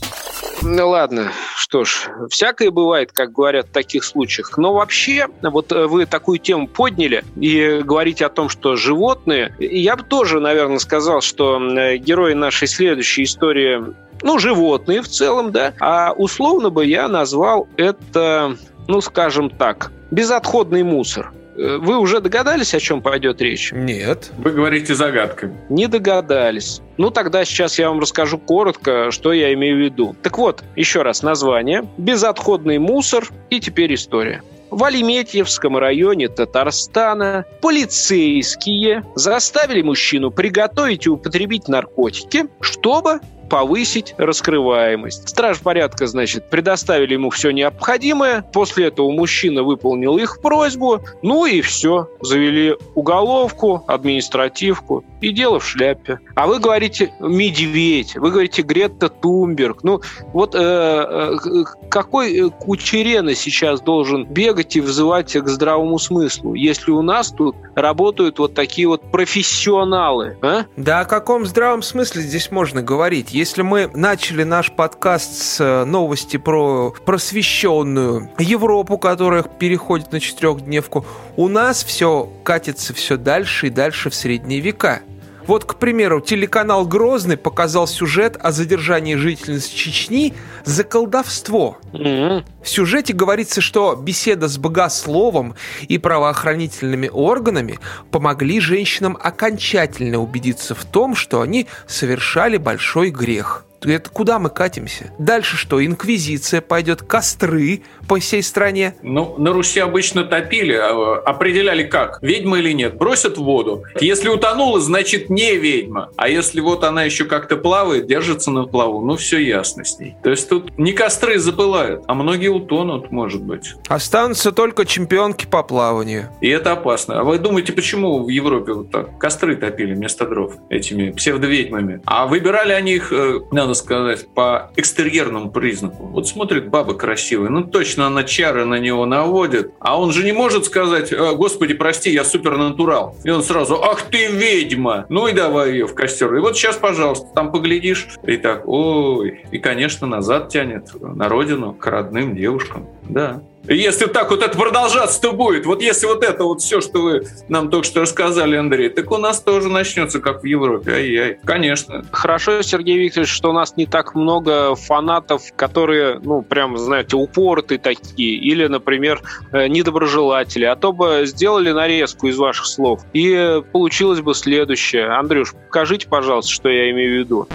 Ну 0.61 0.89
ладно, 0.89 1.31
что 1.57 1.83
ж, 1.83 2.07
всякое 2.29 2.71
бывает, 2.71 3.11
как 3.11 3.33
говорят 3.33 3.67
в 3.67 3.71
таких 3.71 4.03
случаях. 4.03 4.57
Но 4.57 4.73
вообще, 4.73 5.27
вот 5.41 5.71
вы 5.71 6.05
такую 6.05 6.39
тему 6.39 6.67
подняли 6.67 7.25
и 7.35 7.81
говорите 7.83 8.25
о 8.25 8.29
том, 8.29 8.47
что 8.47 8.75
животные, 8.75 9.53
я 9.59 9.97
бы 9.97 10.03
тоже, 10.03 10.39
наверное, 10.39 10.79
сказал, 10.79 11.21
что 11.21 11.59
герои 11.97 12.33
нашей 12.33 12.67
следующей 12.67 13.23
истории, 13.23 13.83
ну, 14.21 14.39
животные 14.39 15.01
в 15.01 15.09
целом, 15.09 15.51
да, 15.51 15.73
а 15.81 16.13
условно 16.13 16.69
бы 16.69 16.85
я 16.85 17.09
назвал 17.09 17.67
это, 17.75 18.55
ну, 18.87 19.01
скажем 19.01 19.49
так, 19.49 19.91
безотходный 20.11 20.83
мусор. 20.83 21.33
Вы 21.55 21.97
уже 21.97 22.19
догадались, 22.19 22.73
о 22.73 22.79
чем 22.79 23.01
пойдет 23.01 23.41
речь? 23.41 23.71
Нет. 23.71 24.31
Вы 24.37 24.51
говорите 24.51 24.95
загадками. 24.95 25.55
Не 25.69 25.87
догадались. 25.87 26.81
Ну, 26.97 27.11
тогда 27.11 27.45
сейчас 27.45 27.77
я 27.79 27.89
вам 27.89 27.99
расскажу 27.99 28.37
коротко, 28.37 29.11
что 29.11 29.33
я 29.33 29.53
имею 29.53 29.77
в 29.77 29.81
виду. 29.81 30.15
Так 30.21 30.37
вот, 30.37 30.63
еще 30.75 31.01
раз 31.01 31.21
название. 31.21 31.87
Безотходный 31.97 32.79
мусор 32.79 33.27
и 33.49 33.59
теперь 33.59 33.93
история. 33.93 34.41
В 34.73 34.83
Алиметьевском 34.85 35.77
районе 35.77 36.29
Татарстана 36.29 37.45
полицейские 37.61 39.03
заставили 39.13 39.83
мужчину 39.83 40.31
приготовить 40.31 41.05
и 41.05 41.09
употребить 41.09 41.67
наркотики, 41.67 42.45
чтобы 42.59 43.19
повысить 43.49 44.15
раскрываемость. 44.17 45.29
Страж 45.29 45.59
порядка, 45.59 46.07
значит, 46.07 46.49
предоставили 46.49 47.13
ему 47.13 47.29
все 47.29 47.51
необходимое. 47.51 48.41
После 48.53 48.87
этого 48.87 49.11
мужчина 49.11 49.63
выполнил 49.63 50.17
их 50.17 50.41
просьбу. 50.41 51.01
Ну 51.21 51.45
и 51.45 51.61
все. 51.61 52.09
Завели 52.21 52.75
уголовку, 52.95 53.83
административку. 53.87 55.03
И 55.21 55.31
дело 55.31 55.59
в 55.59 55.65
шляпе. 55.65 56.19
А 56.35 56.47
вы 56.47 56.59
говорите 56.59 57.13
медведь, 57.19 58.15
вы 58.15 58.31
говорите 58.31 58.61
Гретта 58.61 59.09
Тумберг. 59.09 59.83
Ну, 59.83 60.01
вот 60.33 60.55
э, 60.55 60.59
э, 60.59 61.63
какой 61.89 62.49
кучерена 62.49 63.35
сейчас 63.35 63.81
должен 63.81 64.25
бегать 64.25 64.75
и 64.75 64.81
вызывать 64.81 65.33
к 65.33 65.47
здравому 65.47 65.99
смыслу, 65.99 66.53
если 66.53 66.91
у 66.91 67.01
нас 67.01 67.31
тут 67.31 67.55
работают 67.75 68.39
вот 68.39 68.53
такие 68.53 68.87
вот 68.87 69.11
профессионалы, 69.11 70.37
а? 70.41 70.65
Да 70.75 71.01
о 71.01 71.05
каком 71.05 71.45
здравом 71.45 71.81
смысле 71.81 72.21
здесь 72.21 72.51
можно 72.51 72.81
говорить? 72.81 73.31
Если 73.33 73.63
мы 73.63 73.89
начали 73.95 74.43
наш 74.43 74.71
подкаст 74.71 75.33
с 75.33 75.59
э, 75.59 75.85
новости 75.85 76.37
про 76.37 76.93
просвещенную 77.03 78.29
Европу, 78.37 78.99
которая 78.99 79.41
переходит 79.41 80.11
на 80.11 80.19
четырехдневку, 80.19 81.03
у 81.35 81.47
нас 81.47 81.83
все 81.83 82.31
катится 82.43 82.93
все 82.93 83.17
дальше 83.17 83.67
и 83.67 83.69
дальше 83.71 84.11
в 84.11 84.13
средние 84.13 84.59
века. 84.59 85.01
Вот, 85.47 85.65
к 85.65 85.75
примеру, 85.75 86.21
телеканал 86.21 86.85
«Грозный» 86.85 87.37
показал 87.37 87.87
сюжет 87.87 88.37
о 88.41 88.51
задержании 88.51 89.15
жительницы 89.15 89.73
Чечни 89.73 90.33
за 90.63 90.83
колдовство. 90.83 91.77
Mm-hmm. 91.91 92.45
В 92.63 92.69
сюжете 92.69 93.13
говорится, 93.13 93.61
что 93.61 93.95
беседа 93.95 94.47
с 94.47 94.57
богословом 94.57 95.55
и 95.87 95.97
правоохранительными 95.97 97.09
органами 97.11 97.79
помогли 98.11 98.59
женщинам 98.59 99.17
окончательно 99.21 100.19
убедиться 100.19 100.75
в 100.75 100.85
том, 100.85 101.15
что 101.15 101.41
они 101.41 101.67
совершали 101.87 102.57
большой 102.57 103.09
грех. 103.09 103.65
Это 103.85 104.09
куда 104.09 104.39
мы 104.39 104.49
катимся? 104.49 105.13
Дальше 105.17 105.57
что? 105.57 105.83
Инквизиция 105.83 106.61
пойдет, 106.61 107.01
костры 107.01 107.83
по 108.07 108.19
всей 108.19 108.43
стране? 108.43 108.95
Ну, 109.01 109.35
на 109.37 109.53
Руси 109.53 109.79
обычно 109.79 110.23
топили, 110.23 110.73
а, 110.73 111.21
определяли 111.25 111.83
как, 111.83 112.19
ведьма 112.21 112.59
или 112.59 112.71
нет. 112.71 112.97
Бросят 112.97 113.37
в 113.37 113.43
воду. 113.43 113.83
Если 113.99 114.29
утонула, 114.29 114.79
значит 114.79 115.29
не 115.29 115.55
ведьма. 115.55 116.09
А 116.15 116.29
если 116.29 116.59
вот 116.59 116.83
она 116.83 117.03
еще 117.03 117.25
как-то 117.25 117.57
плавает, 117.57 118.07
держится 118.07 118.51
на 118.51 118.65
плаву, 118.65 119.01
ну 119.05 119.15
все 119.15 119.39
ясно 119.39 119.83
с 119.83 119.99
ней. 119.99 120.15
То 120.23 120.29
есть 120.29 120.49
тут 120.49 120.77
не 120.77 120.93
костры 120.93 121.39
запылают, 121.39 122.03
а 122.07 122.13
многие 122.13 122.49
утонут, 122.49 123.11
может 123.11 123.41
быть. 123.43 123.75
Останутся 123.87 124.51
только 124.51 124.85
чемпионки 124.85 125.45
по 125.45 125.63
плаванию. 125.63 126.29
И 126.41 126.49
это 126.49 126.71
опасно. 126.71 127.19
А 127.19 127.23
вы 127.23 127.39
думаете, 127.39 127.73
почему 127.73 128.23
в 128.23 128.29
Европе 128.29 128.73
вот 128.73 128.91
так 128.91 129.17
костры 129.17 129.55
топили 129.55 129.93
вместо 129.93 130.27
дров 130.27 130.55
этими 130.69 131.11
псевдоведьмами? 131.11 132.01
А 132.05 132.27
выбирали 132.27 132.73
они 132.73 132.95
их, 132.95 133.11
э, 133.11 133.39
надо 133.73 133.75
сказать, 133.75 134.27
по 134.33 134.71
экстерьерному 134.75 135.51
признаку. 135.51 136.05
Вот 136.05 136.27
смотрит 136.27 136.69
баба 136.69 136.93
красивая, 136.93 137.49
ну 137.49 137.63
точно 137.63 138.07
она 138.07 138.23
чары 138.23 138.65
на 138.65 138.79
него 138.79 139.05
наводит, 139.05 139.73
а 139.79 139.99
он 139.99 140.11
же 140.11 140.23
не 140.23 140.31
может 140.31 140.65
сказать, 140.65 141.11
«Э, 141.11 141.35
господи, 141.35 141.73
прости, 141.73 142.11
я 142.11 142.23
супернатурал. 142.23 143.15
И 143.23 143.29
он 143.29 143.43
сразу, 143.43 143.81
ах 143.81 144.03
ты 144.03 144.27
ведьма, 144.27 145.05
ну 145.09 145.27
и 145.27 145.33
давай 145.33 145.71
ее 145.71 145.87
в 145.87 145.95
костер. 145.95 146.33
И 146.35 146.39
вот 146.39 146.55
сейчас, 146.55 146.77
пожалуйста, 146.77 147.27
там 147.33 147.51
поглядишь, 147.51 148.07
и 148.25 148.37
так, 148.37 148.67
ой, 148.67 149.43
и, 149.51 149.57
конечно, 149.57 150.07
назад 150.07 150.49
тянет 150.49 150.89
на 151.01 151.29
родину, 151.29 151.73
к 151.73 151.85
родным 151.87 152.35
девушкам. 152.35 152.87
Да. 153.09 153.41
Если 153.67 154.07
так 154.07 154.29
вот 154.29 154.43
это 154.43 154.57
продолжаться-то 154.57 155.31
будет, 155.31 155.65
вот 155.65 155.81
если 155.81 156.05
вот 156.05 156.21
это 156.23 156.43
вот 156.43 156.61
все, 156.61 156.81
что 156.81 157.01
вы 157.01 157.23
нам 157.47 157.69
только 157.69 157.87
что 157.87 158.01
рассказали, 158.01 158.57
Андрей, 158.57 158.89
так 158.89 159.09
у 159.11 159.17
нас 159.17 159.39
тоже 159.39 159.69
начнется, 159.69 160.19
как 160.19 160.43
в 160.43 160.45
Европе. 160.45 160.91
Ай-яй, 160.91 161.39
конечно. 161.45 162.03
Хорошо, 162.11 162.61
Сергей 162.61 162.97
Викторович, 162.97 163.29
что 163.29 163.51
у 163.51 163.53
нас 163.53 163.77
не 163.77 163.85
так 163.85 164.15
много 164.15 164.75
фанатов, 164.75 165.43
которые, 165.55 166.19
ну, 166.21 166.41
прям, 166.41 166.77
знаете, 166.77 167.15
упоротые 167.15 167.79
такие, 167.79 168.35
или, 168.35 168.67
например, 168.67 169.21
э, 169.53 169.67
недоброжелатели. 169.67 170.65
А 170.65 170.75
то 170.75 170.91
бы 170.91 171.21
сделали 171.25 171.71
нарезку 171.71 172.27
из 172.27 172.37
ваших 172.37 172.65
слов, 172.65 173.01
и 173.13 173.61
получилось 173.71 174.19
бы 174.19 174.33
следующее. 174.33 175.07
Андрюш, 175.07 175.53
покажите, 175.53 176.09
пожалуйста, 176.09 176.51
что 176.51 176.67
я 176.67 176.91
имею 176.91 177.15
в 177.15 177.19
виду. 177.19 177.47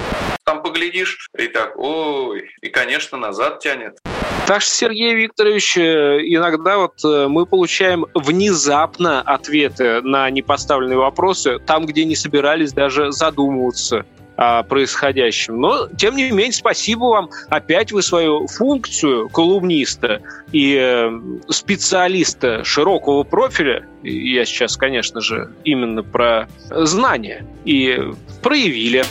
Там 0.48 0.62
поглядишь, 0.62 1.28
и 1.38 1.46
так, 1.46 1.76
ой, 1.76 2.48
и, 2.62 2.70
конечно, 2.70 3.18
назад 3.18 3.60
тянет. 3.60 3.98
Так 4.46 4.62
что, 4.62 4.70
Сергей 4.70 5.14
Викторович, 5.14 5.76
э, 5.76 6.20
иногда 6.22 6.78
вот 6.78 7.04
э, 7.04 7.28
мы 7.28 7.44
получаем 7.44 8.06
внезапно 8.14 9.20
ответы 9.20 10.00
на 10.00 10.30
непоставленные 10.30 10.96
вопросы, 10.96 11.58
там, 11.58 11.84
где 11.84 12.06
не 12.06 12.16
собирались 12.16 12.72
даже 12.72 13.12
задумываться 13.12 14.06
о 14.38 14.62
происходящем. 14.62 15.60
Но, 15.60 15.88
тем 15.88 16.14
не 16.14 16.30
менее, 16.30 16.52
спасибо 16.52 17.06
вам. 17.06 17.30
Опять 17.48 17.90
вы 17.90 18.02
свою 18.02 18.46
функцию 18.46 19.28
колумниста 19.28 20.22
и 20.52 20.78
э, 20.80 21.10
специалиста 21.48 22.62
широкого 22.62 23.24
профиля, 23.24 23.84
я 24.04 24.44
сейчас, 24.44 24.76
конечно 24.76 25.20
же, 25.20 25.50
именно 25.64 26.04
про 26.04 26.48
знания, 26.70 27.44
и 27.64 27.98
проявили. 28.40 29.04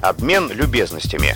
Обмен 0.00 0.48
любезностями. 0.52 1.34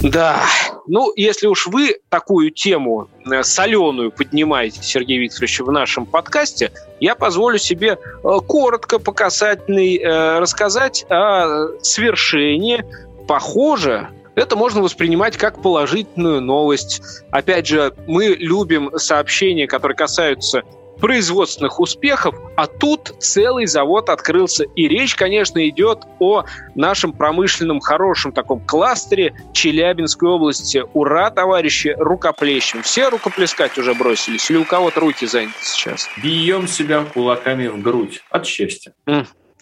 Да, 0.00 0.42
ну, 0.86 1.12
если 1.16 1.48
уж 1.48 1.66
вы 1.66 1.96
такую 2.08 2.50
тему 2.50 3.08
э, 3.30 3.42
соленую 3.42 4.12
поднимаете, 4.12 4.80
Сергей 4.82 5.18
Викторович, 5.18 5.60
в 5.60 5.72
нашем 5.72 6.06
подкасте, 6.06 6.70
я 7.00 7.16
позволю 7.16 7.58
себе 7.58 7.98
э, 7.98 8.28
коротко, 8.46 9.00
показательный 9.00 9.98
э, 9.98 10.38
рассказать 10.38 11.04
о 11.10 11.68
свершении. 11.82 12.84
Похоже, 13.26 14.08
это 14.36 14.54
можно 14.54 14.82
воспринимать 14.82 15.36
как 15.36 15.60
положительную 15.60 16.40
новость. 16.40 17.02
Опять 17.32 17.66
же, 17.66 17.92
мы 18.06 18.36
любим 18.38 18.96
сообщения, 18.98 19.66
которые 19.66 19.96
касаются 19.96 20.62
производственных 21.00 21.80
успехов, 21.80 22.34
а 22.56 22.66
тут 22.66 23.14
целый 23.18 23.66
завод 23.66 24.08
открылся. 24.08 24.64
И 24.64 24.88
речь, 24.88 25.14
конечно, 25.14 25.66
идет 25.68 26.04
о 26.18 26.44
нашем 26.74 27.12
промышленном 27.12 27.80
хорошем 27.80 28.32
таком 28.32 28.60
кластере 28.60 29.34
Челябинской 29.52 30.28
области. 30.28 30.84
Ура, 30.94 31.30
товарищи, 31.30 31.94
рукоплещем. 31.98 32.82
Все 32.82 33.08
рукоплескать 33.08 33.78
уже 33.78 33.94
бросились? 33.94 34.50
Или 34.50 34.58
у 34.58 34.64
кого-то 34.64 35.00
руки 35.00 35.26
заняты 35.26 35.54
сейчас? 35.60 36.08
Бьем 36.22 36.66
себя 36.66 37.04
кулаками 37.04 37.68
в 37.68 37.80
грудь 37.80 38.22
от 38.30 38.46
счастья. 38.46 38.92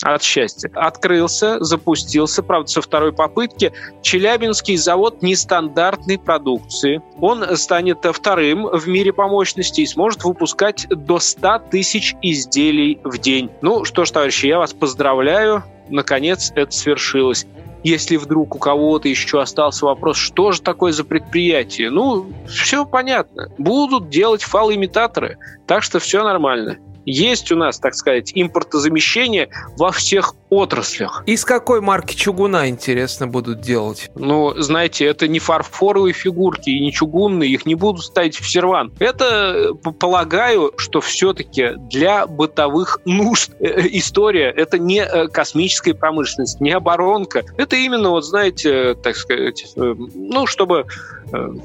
От 0.02 0.22
счастья. 0.22 0.70
Открылся, 0.74 1.62
запустился, 1.62 2.42
правда, 2.42 2.68
со 2.68 2.82
второй 2.82 3.12
попытки. 3.12 3.72
Челябинский 4.02 4.76
завод 4.76 5.22
нестандартной 5.22 6.18
продукции. 6.18 7.02
Он 7.20 7.56
станет 7.56 7.98
вторым 8.04 8.66
в 8.66 8.86
мире 8.88 9.12
по 9.12 9.26
мощности 9.26 9.80
и 9.80 9.86
сможет 9.86 10.24
выпускать 10.24 10.86
до 10.90 11.18
100 11.18 11.60
тысяч 11.70 12.14
изделий 12.22 13.00
в 13.04 13.18
день. 13.18 13.50
Ну 13.62 13.84
что 13.84 14.04
ж, 14.04 14.10
товарищи, 14.10 14.46
я 14.46 14.58
вас 14.58 14.72
поздравляю. 14.72 15.64
Наконец 15.88 16.52
это 16.54 16.72
свершилось 16.72 17.46
если 17.84 18.16
вдруг 18.16 18.56
у 18.56 18.58
кого-то 18.58 19.06
еще 19.06 19.40
остался 19.40 19.86
вопрос, 19.86 20.16
что 20.16 20.50
же 20.50 20.60
такое 20.60 20.90
за 20.90 21.04
предприятие, 21.04 21.90
ну, 21.90 22.26
все 22.48 22.84
понятно. 22.84 23.52
Будут 23.58 24.08
делать 24.08 24.42
фалоимитаторы, 24.42 25.38
так 25.68 25.84
что 25.84 26.00
все 26.00 26.24
нормально 26.24 26.78
есть 27.06 27.50
у 27.52 27.56
нас, 27.56 27.78
так 27.78 27.94
сказать, 27.94 28.32
импортозамещение 28.34 29.48
во 29.78 29.92
всех 29.92 30.34
отраслях. 30.50 31.22
Из 31.26 31.44
какой 31.44 31.80
марки 31.80 32.14
чугуна, 32.14 32.68
интересно, 32.68 33.26
будут 33.26 33.60
делать? 33.60 34.10
Ну, 34.14 34.54
знаете, 34.60 35.06
это 35.06 35.26
не 35.28 35.38
фарфоровые 35.38 36.12
фигурки 36.12 36.70
и 36.70 36.80
не 36.80 36.92
чугунные, 36.92 37.50
их 37.50 37.66
не 37.66 37.74
будут 37.74 38.04
ставить 38.04 38.36
в 38.36 38.48
серван. 38.48 38.92
Это, 38.98 39.70
полагаю, 39.98 40.72
что 40.76 41.00
все-таки 41.00 41.72
для 41.90 42.26
бытовых 42.26 43.00
нужд 43.04 43.52
э, 43.60 43.86
история, 43.92 44.50
это 44.50 44.78
не 44.78 45.00
э, 45.00 45.28
космическая 45.28 45.94
промышленность, 45.94 46.60
не 46.60 46.72
оборонка. 46.72 47.44
Это 47.56 47.76
именно, 47.76 48.10
вот 48.10 48.24
знаете, 48.24 48.94
так 48.94 49.16
сказать, 49.16 49.64
э, 49.76 49.94
ну, 50.14 50.46
чтобы 50.46 50.86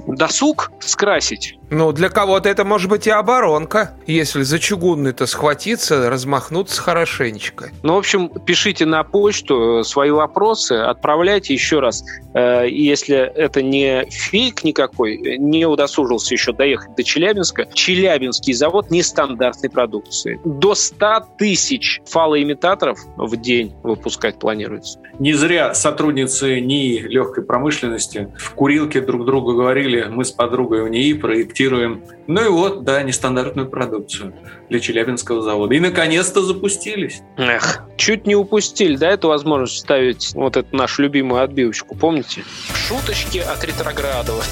досуг 0.08 0.71
скрасить. 0.80 1.58
Ну, 1.69 1.93
для 1.93 2.10
кого-то 2.10 2.50
это 2.50 2.65
может 2.65 2.89
быть 2.89 3.08
и 3.08 3.10
оборонка, 3.10 3.93
если 4.06 4.43
за 4.43 4.60
чугунный-то 4.60 5.26
схватиться, 5.26 6.10
размахнуться 6.10 6.82
хорошенечко. 6.82 7.69
Ну, 7.82 7.95
в 7.95 7.97
общем, 7.97 8.30
пишите 8.30 8.86
на 8.86 9.04
почту 9.04 9.84
свои 9.86 10.12
вопросы, 10.12 10.74
отправляйте 10.74 11.54
еще 11.54 11.80
раз. 11.80 12.04
Э, 12.34 12.65
если 12.67 13.15
это 13.15 13.62
не 13.62 14.06
фейк 14.10 14.65
никакой, 14.65 15.38
не 15.38 15.65
удосужился 15.65 16.34
еще 16.34 16.52
доехать 16.52 16.93
до 16.95 17.04
Челябинска, 17.04 17.67
Челябинский 17.74 18.54
завод 18.54 18.91
нестандартной 18.91 19.69
продукции. 19.69 20.41
До 20.43 20.76
100 20.76 21.28
тысяч 21.38 22.02
фалоимитаторов 22.06 23.00
в 23.15 23.38
день 23.38 23.74
выпускать 23.84 24.39
планируется. 24.39 25.00
Не 25.19 25.34
зря 25.34 25.74
сотрудницы 25.74 26.60
НИИ 26.60 27.00
легкой 27.08 27.45
промышленности 27.45 28.30
в 28.38 28.52
курилке 28.52 29.00
друг 29.02 29.26
другу 29.52 29.62
говорили, 29.62 30.06
мы 30.10 30.26
с 30.26 30.32
подругой 30.32 30.84
в 30.84 30.90
НИИ 30.90 31.14
проектируем 31.14 32.04
ну 32.28 32.46
и 32.46 32.48
вот, 32.48 32.84
да, 32.84 33.04
нестандартную 33.04 33.70
продукцию 33.70 34.34
для 34.70 34.80
Челябинского 34.80 35.42
завода. 35.42 35.76
И 35.76 35.80
наконец-то 35.80 36.42
запустились. 36.42 37.22
Эх, 37.38 37.82
чуть 37.98 38.26
не 38.26 38.36
упустили, 38.36 38.96
да, 38.96 39.10
эту 39.10 39.28
возможность 39.28 39.80
ставить 39.80 40.32
вот 40.34 40.56
эту 40.56 40.74
нашу 40.76 41.04
любимую 41.04 41.44
отбивочку, 41.44 41.96
помните? 41.96 42.44
Шуточки 42.74 43.40
от 43.40 43.64
Ретроградова. 43.66 44.44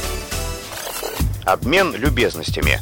Обмен 1.46 1.96
любезностями. 1.96 2.80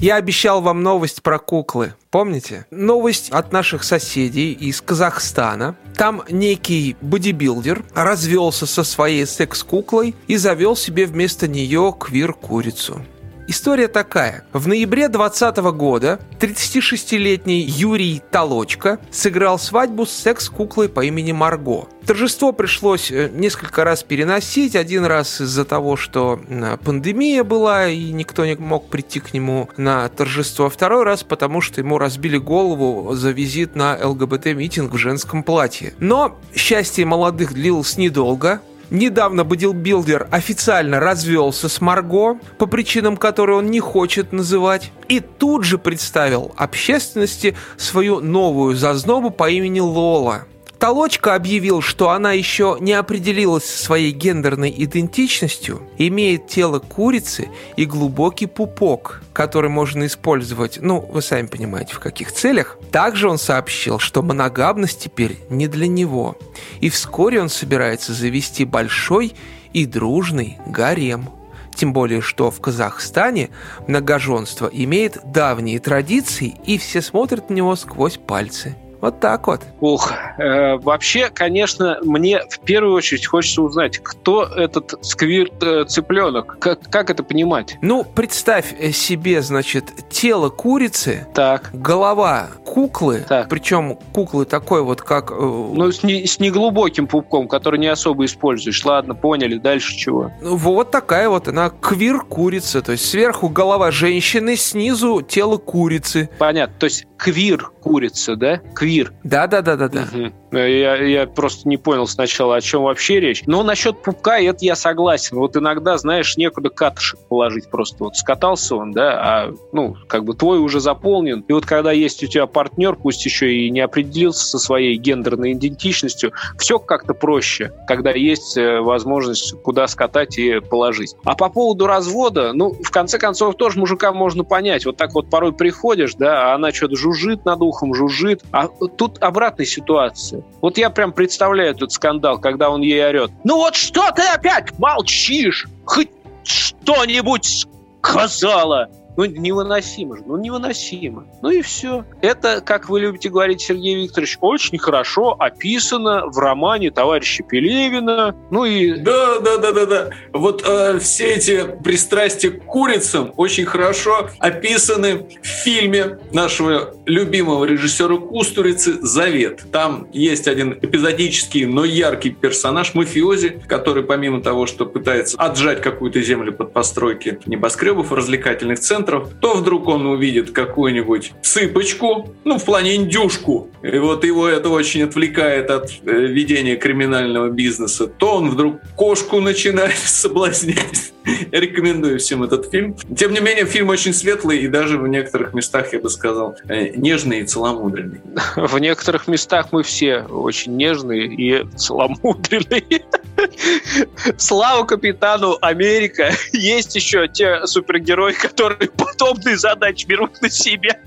Я 0.00 0.16
обещал 0.16 0.62
вам 0.62 0.82
новость 0.82 1.22
про 1.22 1.38
куклы. 1.38 1.92
Помните? 2.10 2.64
Новость 2.70 3.28
от 3.28 3.52
наших 3.52 3.84
соседей 3.84 4.52
из 4.54 4.80
Казахстана. 4.80 5.76
Там 5.94 6.22
некий 6.30 6.96
бодибилдер 7.02 7.84
развелся 7.94 8.64
со 8.64 8.82
своей 8.82 9.26
секс-куклой 9.26 10.14
и 10.26 10.38
завел 10.38 10.74
себе 10.74 11.04
вместо 11.04 11.46
нее 11.48 11.94
квир-курицу. 12.00 13.02
История 13.50 13.88
такая. 13.88 14.44
В 14.52 14.68
ноябре 14.68 15.08
2020 15.08 15.56
года 15.74 16.20
36-летний 16.38 17.62
Юрий 17.62 18.22
Толочка 18.30 19.00
сыграл 19.10 19.58
свадьбу 19.58 20.06
с 20.06 20.12
секс-куклой 20.12 20.88
по 20.88 21.04
имени 21.04 21.32
Марго. 21.32 21.88
Торжество 22.06 22.52
пришлось 22.52 23.10
э, 23.10 23.28
несколько 23.32 23.82
раз 23.82 24.04
переносить. 24.04 24.76
Один 24.76 25.04
раз 25.04 25.40
из-за 25.40 25.64
того, 25.64 25.96
что 25.96 26.40
пандемия 26.84 27.42
была, 27.42 27.88
и 27.88 28.12
никто 28.12 28.46
не 28.46 28.54
мог 28.54 28.88
прийти 28.88 29.18
к 29.18 29.34
нему 29.34 29.68
на 29.76 30.08
торжество. 30.08 30.70
Второй 30.70 31.02
раз, 31.02 31.24
потому 31.24 31.60
что 31.60 31.80
ему 31.80 31.98
разбили 31.98 32.36
голову 32.36 33.14
за 33.14 33.32
визит 33.32 33.74
на 33.74 33.98
ЛГБТ-митинг 34.00 34.92
в 34.92 34.96
женском 34.96 35.42
платье. 35.42 35.92
Но 35.98 36.38
счастье 36.54 37.04
молодых 37.04 37.52
длилось 37.52 37.96
недолго. 37.96 38.60
Недавно 38.90 39.44
бодилбилдер 39.44 40.26
официально 40.32 40.98
развелся 40.98 41.68
с 41.68 41.80
Марго 41.80 42.38
по 42.58 42.66
причинам, 42.66 43.16
которые 43.16 43.58
он 43.58 43.70
не 43.70 43.78
хочет 43.78 44.32
называть, 44.32 44.90
и 45.08 45.20
тут 45.20 45.64
же 45.64 45.78
представил 45.78 46.52
общественности 46.56 47.56
свою 47.76 48.20
новую 48.20 48.74
зазнобу 48.74 49.30
по 49.30 49.48
имени 49.48 49.78
Лола. 49.78 50.46
Толочка 50.80 51.34
объявил, 51.34 51.82
что 51.82 52.08
она 52.08 52.32
еще 52.32 52.78
не 52.80 52.94
определилась 52.94 53.66
со 53.66 53.84
своей 53.84 54.12
гендерной 54.12 54.74
идентичностью, 54.78 55.82
имеет 55.98 56.48
тело 56.48 56.78
курицы 56.78 57.50
и 57.76 57.84
глубокий 57.84 58.46
пупок, 58.46 59.22
который 59.34 59.68
можно 59.68 60.06
использовать, 60.06 60.78
ну, 60.80 60.98
вы 61.00 61.20
сами 61.20 61.48
понимаете, 61.48 61.92
в 61.92 62.00
каких 62.00 62.32
целях. 62.32 62.78
Также 62.90 63.28
он 63.28 63.36
сообщил, 63.36 63.98
что 63.98 64.22
моногамность 64.22 65.00
теперь 65.00 65.38
не 65.50 65.68
для 65.68 65.86
него, 65.86 66.38
и 66.80 66.88
вскоре 66.88 67.42
он 67.42 67.50
собирается 67.50 68.14
завести 68.14 68.64
большой 68.64 69.34
и 69.74 69.84
дружный 69.84 70.56
гарем. 70.64 71.28
Тем 71.74 71.92
более, 71.92 72.22
что 72.22 72.50
в 72.50 72.58
Казахстане 72.62 73.50
многоженство 73.86 74.70
имеет 74.72 75.18
давние 75.26 75.78
традиции, 75.78 76.54
и 76.64 76.78
все 76.78 77.02
смотрят 77.02 77.50
на 77.50 77.54
него 77.54 77.76
сквозь 77.76 78.16
пальцы. 78.16 78.76
Вот 79.00 79.20
так 79.20 79.46
вот. 79.46 79.62
Ух, 79.80 80.12
э, 80.38 80.76
вообще, 80.76 81.30
конечно, 81.32 81.98
мне 82.02 82.42
в 82.48 82.60
первую 82.60 82.94
очередь 82.94 83.26
хочется 83.26 83.62
узнать, 83.62 83.98
кто 83.98 84.44
этот 84.44 84.94
сквирт-цыпленок, 85.02 86.56
э, 86.56 86.60
как, 86.60 86.80
как 86.90 87.10
это 87.10 87.22
понимать? 87.22 87.78
Ну, 87.80 88.04
представь 88.04 88.74
себе, 88.92 89.42
значит, 89.42 89.86
тело 90.10 90.50
курицы, 90.50 91.26
так. 91.34 91.70
голова 91.72 92.48
куклы, 92.64 93.24
так. 93.26 93.48
причем 93.48 93.98
куклы 94.12 94.44
такой 94.44 94.82
вот, 94.82 95.00
как... 95.00 95.30
Э, 95.30 95.34
ну, 95.34 95.90
с, 95.90 96.02
не, 96.02 96.26
с 96.26 96.38
неглубоким 96.38 97.06
пупком, 97.06 97.48
который 97.48 97.80
не 97.80 97.88
особо 97.88 98.26
используешь. 98.26 98.84
Ладно, 98.84 99.14
поняли, 99.14 99.56
дальше 99.56 99.96
чего? 99.96 100.30
Ну, 100.42 100.56
вот 100.56 100.90
такая 100.90 101.28
вот 101.28 101.48
она 101.48 101.70
квир-курица, 101.70 102.82
то 102.82 102.92
есть 102.92 103.08
сверху 103.08 103.48
голова 103.48 103.90
женщины, 103.90 104.56
снизу 104.56 105.22
тело 105.22 105.56
курицы. 105.56 106.28
Понятно, 106.38 106.74
то 106.78 106.84
есть 106.84 107.06
квир-курица, 107.20 108.36
да? 108.36 108.60
Квир. 108.74 109.12
Да-да-да-да-да. 109.24 110.02
Угу. 110.02 110.32
Я, 110.52 110.96
я 110.96 111.26
просто 111.26 111.68
не 111.68 111.76
понял 111.76 112.06
сначала, 112.06 112.56
о 112.56 112.60
чем 112.60 112.82
вообще 112.82 113.20
речь. 113.20 113.44
Но 113.46 113.62
насчет 113.62 114.02
пупка, 114.02 114.40
это 114.40 114.64
я 114.64 114.74
согласен. 114.74 115.36
Вот 115.36 115.56
иногда, 115.56 115.96
знаешь, 115.96 116.36
некуда 116.36 116.70
катышек 116.70 117.20
положить 117.28 117.70
просто. 117.70 118.04
Вот 118.04 118.16
скатался 118.16 118.76
он, 118.76 118.92
да, 118.92 119.20
а, 119.20 119.54
ну, 119.72 119.96
как 120.08 120.24
бы 120.24 120.34
твой 120.34 120.58
уже 120.58 120.80
заполнен. 120.80 121.44
И 121.46 121.52
вот 121.52 121.66
когда 121.66 121.92
есть 121.92 122.22
у 122.24 122.26
тебя 122.26 122.46
партнер, 122.46 122.96
пусть 122.96 123.24
еще 123.24 123.54
и 123.54 123.70
не 123.70 123.80
определился 123.80 124.44
со 124.44 124.58
своей 124.58 124.96
гендерной 124.96 125.52
идентичностью, 125.52 126.32
все 126.58 126.78
как-то 126.78 127.14
проще, 127.14 127.72
когда 127.86 128.10
есть 128.10 128.56
э, 128.56 128.80
возможность 128.80 129.54
куда 129.62 129.86
скатать 129.86 130.38
и 130.38 130.60
положить. 130.60 131.14
А 131.24 131.36
по 131.36 131.48
поводу 131.48 131.86
развода, 131.86 132.52
ну, 132.52 132.72
в 132.72 132.90
конце 132.90 133.18
концов, 133.18 133.54
тоже 133.56 133.78
мужика 133.78 134.12
можно 134.12 134.42
понять. 134.42 134.84
Вот 134.84 134.96
так 134.96 135.14
вот 135.14 135.30
порой 135.30 135.52
приходишь, 135.52 136.14
да, 136.14 136.50
а 136.50 136.54
она 136.54 136.72
что-то 136.72 136.96
жужжит 136.96 137.44
над 137.44 137.60
ухом, 137.62 137.94
жужжит. 137.94 138.42
А 138.50 138.68
тут 138.68 139.22
обратная 139.22 139.66
ситуация. 139.66 140.39
Вот 140.60 140.78
я 140.78 140.90
прям 140.90 141.12
представляю 141.12 141.70
этот 141.70 141.92
скандал, 141.92 142.38
когда 142.38 142.70
он 142.70 142.82
ей 142.82 143.04
орет. 143.04 143.30
Ну 143.44 143.56
вот 143.56 143.74
что 143.74 144.10
ты 144.12 144.22
опять 144.22 144.78
молчишь? 144.78 145.66
Хоть 145.84 146.10
что-нибудь 146.44 147.66
сказала. 148.02 148.90
Ну, 149.16 149.24
невыносимо 149.24 150.16
же, 150.16 150.22
ну, 150.26 150.36
невыносимо. 150.36 151.26
Ну 151.42 151.50
и 151.50 151.62
все. 151.62 152.04
Это, 152.20 152.60
как 152.60 152.88
вы 152.88 153.00
любите 153.00 153.28
говорить, 153.28 153.60
Сергей 153.60 154.02
Викторович, 154.02 154.38
очень 154.40 154.78
хорошо 154.78 155.36
описано 155.38 156.26
в 156.26 156.38
романе 156.38 156.90
товарища 156.90 157.42
Пелевина. 157.42 158.34
Ну 158.50 158.64
и... 158.64 158.94
Да, 158.94 159.40
да, 159.40 159.58
да, 159.58 159.72
да, 159.72 159.86
да. 159.86 160.10
Вот 160.32 160.62
э, 160.66 160.98
все 161.00 161.34
эти 161.34 161.64
пристрастия 161.82 162.50
к 162.50 162.64
курицам 162.64 163.32
очень 163.36 163.64
хорошо 163.64 164.30
описаны 164.38 165.26
в 165.42 165.46
фильме 165.46 166.18
нашего 166.32 166.94
любимого 167.06 167.64
режиссера 167.64 168.16
Кустурицы 168.16 168.94
«Завет». 169.02 169.64
Там 169.72 170.08
есть 170.12 170.48
один 170.48 170.72
эпизодический, 170.80 171.66
но 171.66 171.84
яркий 171.84 172.30
персонаж, 172.30 172.94
мафиози, 172.94 173.60
который 173.66 174.02
помимо 174.02 174.40
того, 174.40 174.66
что 174.66 174.86
пытается 174.86 175.36
отжать 175.38 175.80
какую-то 175.82 176.20
землю 176.22 176.52
под 176.52 176.72
постройки 176.72 177.38
небоскребов, 177.46 178.12
развлекательных 178.12 178.78
центров, 179.00 179.30
то 179.40 179.54
вдруг 179.54 179.88
он 179.88 180.06
увидит 180.06 180.50
какую-нибудь 180.50 181.32
сыпочку, 181.42 182.34
ну, 182.44 182.58
в 182.58 182.64
плане 182.64 182.96
индюшку, 182.96 183.68
и 183.82 183.98
вот 183.98 184.24
его 184.24 184.46
это 184.48 184.68
очень 184.68 185.02
отвлекает 185.02 185.70
от 185.70 185.90
э, 186.04 186.12
ведения 186.26 186.76
криминального 186.76 187.48
бизнеса, 187.48 188.06
то 188.06 188.36
он 188.36 188.50
вдруг 188.50 188.76
кошку 188.96 189.40
начинает 189.40 189.98
соблазнять 190.04 191.12
Рекомендую 191.52 192.18
всем 192.18 192.42
этот 192.42 192.70
фильм. 192.70 192.96
Тем 193.16 193.32
не 193.32 193.40
менее, 193.40 193.66
фильм 193.66 193.90
очень 193.90 194.14
светлый 194.14 194.60
и 194.60 194.68
даже 194.68 194.98
в 194.98 195.06
некоторых 195.06 195.52
местах, 195.52 195.92
я 195.92 196.00
бы 196.00 196.08
сказал, 196.08 196.56
э, 196.68 196.90
нежный 196.96 197.40
и 197.40 197.44
целомудренный. 197.44 198.20
В 198.56 198.78
некоторых 198.78 199.28
местах 199.28 199.68
мы 199.70 199.82
все 199.82 200.22
очень 200.22 200.76
нежные 200.76 201.26
и 201.26 201.66
целомудренные. 201.76 203.04
Слава 204.38 204.84
капитану 204.84 205.58
Америка! 205.60 206.30
Есть 206.52 206.96
еще 206.96 207.28
те 207.28 207.66
супергерои, 207.66 208.32
которые 208.32 208.89
подобные 208.96 209.56
задачи 209.56 210.06
берут 210.06 210.40
на 210.40 210.50
себя. 210.50 211.00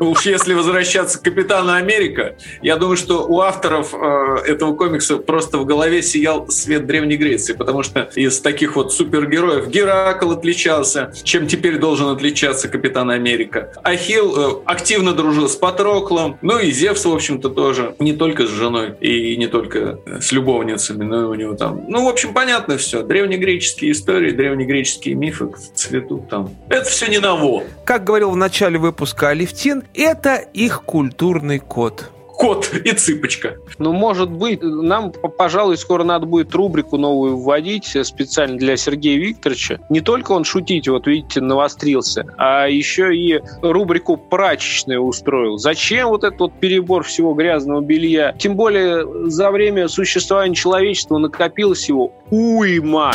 Ну 0.00 0.10
уж 0.10 0.24
если 0.24 0.54
возвращаться 0.54 1.18
к 1.18 1.22
Капитану 1.22 1.72
Америка, 1.72 2.36
я 2.62 2.76
думаю, 2.76 2.96
что 2.96 3.26
у 3.26 3.40
авторов 3.40 3.94
э, 3.94 4.36
этого 4.46 4.74
комикса 4.74 5.18
просто 5.18 5.58
в 5.58 5.66
голове 5.66 6.02
сиял 6.02 6.48
свет 6.48 6.86
Древней 6.86 7.16
Греции, 7.16 7.52
потому 7.52 7.82
что 7.82 8.10
из 8.14 8.40
таких 8.40 8.74
вот 8.76 8.92
супергероев 8.92 9.68
Геракл 9.68 10.32
отличался, 10.32 11.12
чем 11.22 11.46
теперь 11.46 11.78
должен 11.78 12.08
отличаться 12.08 12.68
Капитан 12.68 13.10
Америка. 13.10 13.72
Ахилл 13.84 14.60
э, 14.60 14.62
активно 14.64 15.12
дружил 15.12 15.48
с 15.48 15.56
Патроклом, 15.56 16.38
ну 16.40 16.58
и 16.58 16.70
Зевс, 16.70 17.04
в 17.04 17.12
общем-то, 17.12 17.50
тоже. 17.50 17.94
Не 17.98 18.14
только 18.14 18.46
с 18.46 18.50
женой 18.50 18.94
и 19.00 19.36
не 19.36 19.46
только 19.46 20.00
с 20.20 20.32
любовницами, 20.32 21.04
но 21.04 21.22
и 21.22 21.24
у 21.26 21.34
него 21.34 21.54
там... 21.54 21.84
Ну, 21.88 22.06
в 22.06 22.08
общем, 22.08 22.32
понятно 22.32 22.78
все. 22.78 23.02
Древнегреческие 23.02 23.92
истории, 23.92 24.30
древнегреческие 24.30 25.14
мифы 25.14 25.50
цветут 25.74 26.30
там. 26.30 26.50
Это 26.70 26.88
все 26.88 27.08
не 27.08 27.18
ново. 27.22 27.62
Как 27.84 28.04
говорил 28.04 28.30
в 28.30 28.36
начале 28.36 28.78
выпуска 28.78 29.28
Алевтин, 29.30 29.84
это 29.94 30.36
их 30.36 30.82
культурный 30.82 31.58
код 31.58 32.10
кот 32.42 32.74
и 32.74 32.90
цыпочка. 32.90 33.58
Ну, 33.78 33.92
может 33.92 34.28
быть, 34.28 34.60
нам, 34.62 35.12
пожалуй, 35.12 35.76
скоро 35.76 36.02
надо 36.02 36.26
будет 36.26 36.52
рубрику 36.56 36.96
новую 36.96 37.36
вводить 37.36 37.94
э, 37.94 38.02
специально 38.02 38.58
для 38.58 38.76
Сергея 38.76 39.16
Викторовича. 39.16 39.78
Не 39.90 40.00
только 40.00 40.32
он 40.32 40.42
шутить, 40.42 40.88
вот 40.88 41.06
видите, 41.06 41.40
навострился, 41.40 42.26
а 42.38 42.66
еще 42.66 43.14
и 43.14 43.40
рубрику 43.62 44.16
прачечная 44.16 44.98
устроил. 44.98 45.58
Зачем 45.58 46.08
вот 46.08 46.24
этот 46.24 46.40
вот 46.40 46.58
перебор 46.58 47.04
всего 47.04 47.32
грязного 47.32 47.80
белья? 47.80 48.34
Тем 48.36 48.56
более 48.56 49.30
за 49.30 49.52
время 49.52 49.86
существования 49.86 50.56
человечества 50.56 51.18
накопилось 51.18 51.88
его 51.88 52.12
уйма. 52.30 53.14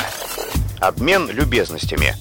Обмен 0.80 1.30
любезностями. 1.32 2.14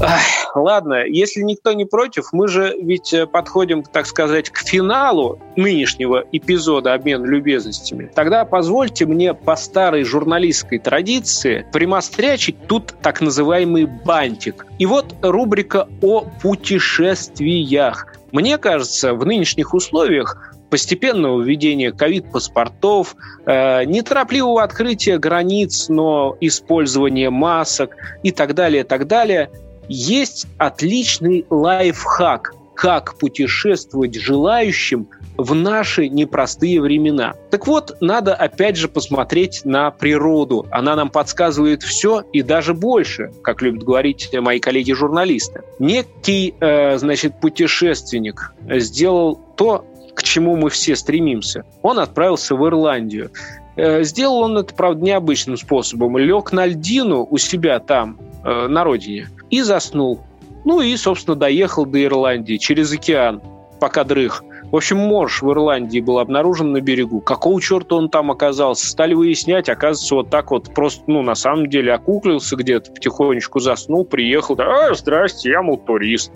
Ах, 0.00 0.20
ладно, 0.62 1.04
если 1.04 1.42
никто 1.42 1.72
не 1.72 1.84
против, 1.84 2.32
мы 2.32 2.48
же 2.48 2.74
ведь 2.80 3.12
э, 3.12 3.26
подходим, 3.26 3.82
так 3.82 4.06
сказать, 4.06 4.50
к 4.50 4.58
финалу 4.58 5.38
нынешнего 5.56 6.24
эпизода 6.32 6.94
обмена 6.94 7.26
любезностями. 7.26 8.10
Тогда 8.14 8.44
позвольте 8.44 9.06
мне 9.06 9.34
по 9.34 9.56
старой 9.56 10.04
журналистской 10.04 10.78
традиции 10.78 11.66
примострячить 11.72 12.66
тут 12.66 12.94
так 13.02 13.20
называемый 13.20 13.86
бантик. 13.86 14.66
И 14.78 14.86
вот 14.86 15.14
рубрика 15.22 15.88
о 16.02 16.22
путешествиях. 16.42 18.14
Мне 18.32 18.58
кажется, 18.58 19.14
в 19.14 19.24
нынешних 19.26 19.74
условиях 19.74 20.54
постепенного 20.70 21.40
введения 21.40 21.92
ковид-паспортов, 21.92 23.16
э, 23.46 23.84
неторопливого 23.84 24.62
открытия 24.62 25.18
границ, 25.18 25.88
но 25.88 26.36
использования 26.40 27.30
масок 27.30 27.96
и 28.22 28.30
так 28.30 28.54
далее, 28.54 28.84
так 28.84 29.06
далее– 29.06 29.50
есть 29.88 30.46
отличный 30.58 31.46
лайфхак, 31.50 32.54
как 32.74 33.18
путешествовать 33.18 34.14
желающим 34.14 35.08
в 35.36 35.52
наши 35.54 36.08
непростые 36.08 36.80
времена. 36.80 37.34
Так 37.50 37.66
вот, 37.66 37.96
надо 38.00 38.34
опять 38.34 38.76
же 38.76 38.88
посмотреть 38.88 39.62
на 39.64 39.90
природу. 39.90 40.66
Она 40.70 40.94
нам 40.94 41.10
подсказывает 41.10 41.82
все 41.82 42.22
и 42.32 42.42
даже 42.42 42.74
больше, 42.74 43.32
как 43.42 43.62
любят 43.62 43.82
говорить 43.82 44.30
мои 44.32 44.60
коллеги-журналисты. 44.60 45.62
Некий, 45.80 46.54
э, 46.60 46.98
значит, 46.98 47.40
путешественник 47.40 48.52
сделал 48.68 49.40
то, 49.56 49.84
к 50.14 50.22
чему 50.22 50.56
мы 50.56 50.70
все 50.70 50.96
стремимся. 50.96 51.64
Он 51.82 51.98
отправился 51.98 52.54
в 52.54 52.66
Ирландию. 52.66 53.30
Э, 53.76 54.02
сделал 54.02 54.40
он 54.40 54.58
это, 54.58 54.74
правда, 54.74 55.04
необычным 55.04 55.56
способом. 55.56 56.18
Лег 56.18 56.52
на 56.52 56.66
льдину 56.66 57.26
у 57.30 57.38
себя 57.38 57.78
там, 57.78 58.20
э, 58.44 58.66
на 58.66 58.82
родине, 58.82 59.28
и 59.50 59.62
заснул. 59.62 60.20
Ну 60.64 60.80
и, 60.80 60.96
собственно, 60.96 61.36
доехал 61.36 61.86
до 61.86 62.02
Ирландии 62.02 62.56
через 62.56 62.92
океан, 62.92 63.40
пока 63.80 64.04
дрых. 64.04 64.42
В 64.70 64.76
общем, 64.76 64.98
морж 64.98 65.40
в 65.40 65.50
Ирландии 65.50 66.00
был 66.00 66.18
обнаружен 66.18 66.72
на 66.72 66.82
берегу. 66.82 67.20
Какого 67.20 67.60
черта 67.60 67.96
он 67.96 68.10
там 68.10 68.30
оказался? 68.30 68.86
Стали 68.86 69.14
выяснять, 69.14 69.70
оказывается, 69.70 70.14
вот 70.14 70.30
так 70.30 70.50
вот 70.50 70.74
просто, 70.74 71.02
ну, 71.06 71.22
на 71.22 71.34
самом 71.34 71.70
деле, 71.70 71.94
окуклился 71.94 72.54
где-то, 72.54 72.92
потихонечку 72.92 73.60
заснул, 73.60 74.04
приехал. 74.04 74.56
А, 74.60 74.92
здрасте, 74.92 75.50
я, 75.50 75.62
мол, 75.62 75.78
турист. 75.78 76.32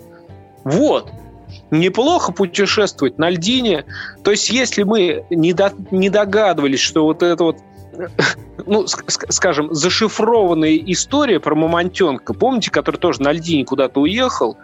Вот. 0.63 1.11
Неплохо 1.69 2.31
путешествовать 2.31 3.19
на 3.19 3.29
льдине. 3.29 3.85
То 4.23 4.31
есть, 4.31 4.49
если 4.49 4.81
мы 4.81 5.25
не, 5.29 5.53
до, 5.53 5.71
не 5.91 6.09
догадывались, 6.09 6.79
что 6.79 7.03
вот 7.03 7.21
это 7.21 7.43
вот 7.43 7.57
ну, 8.65 8.85
скажем, 8.87 9.73
зашифрованная 9.73 10.77
история 10.87 11.39
про 11.39 11.55
Мамонтенка, 11.55 12.33
помните, 12.33 12.71
который 12.71 12.97
тоже 12.97 13.21
на 13.21 13.31
льдине 13.31 13.65
куда-то 13.65 14.01
уехал, 14.01 14.57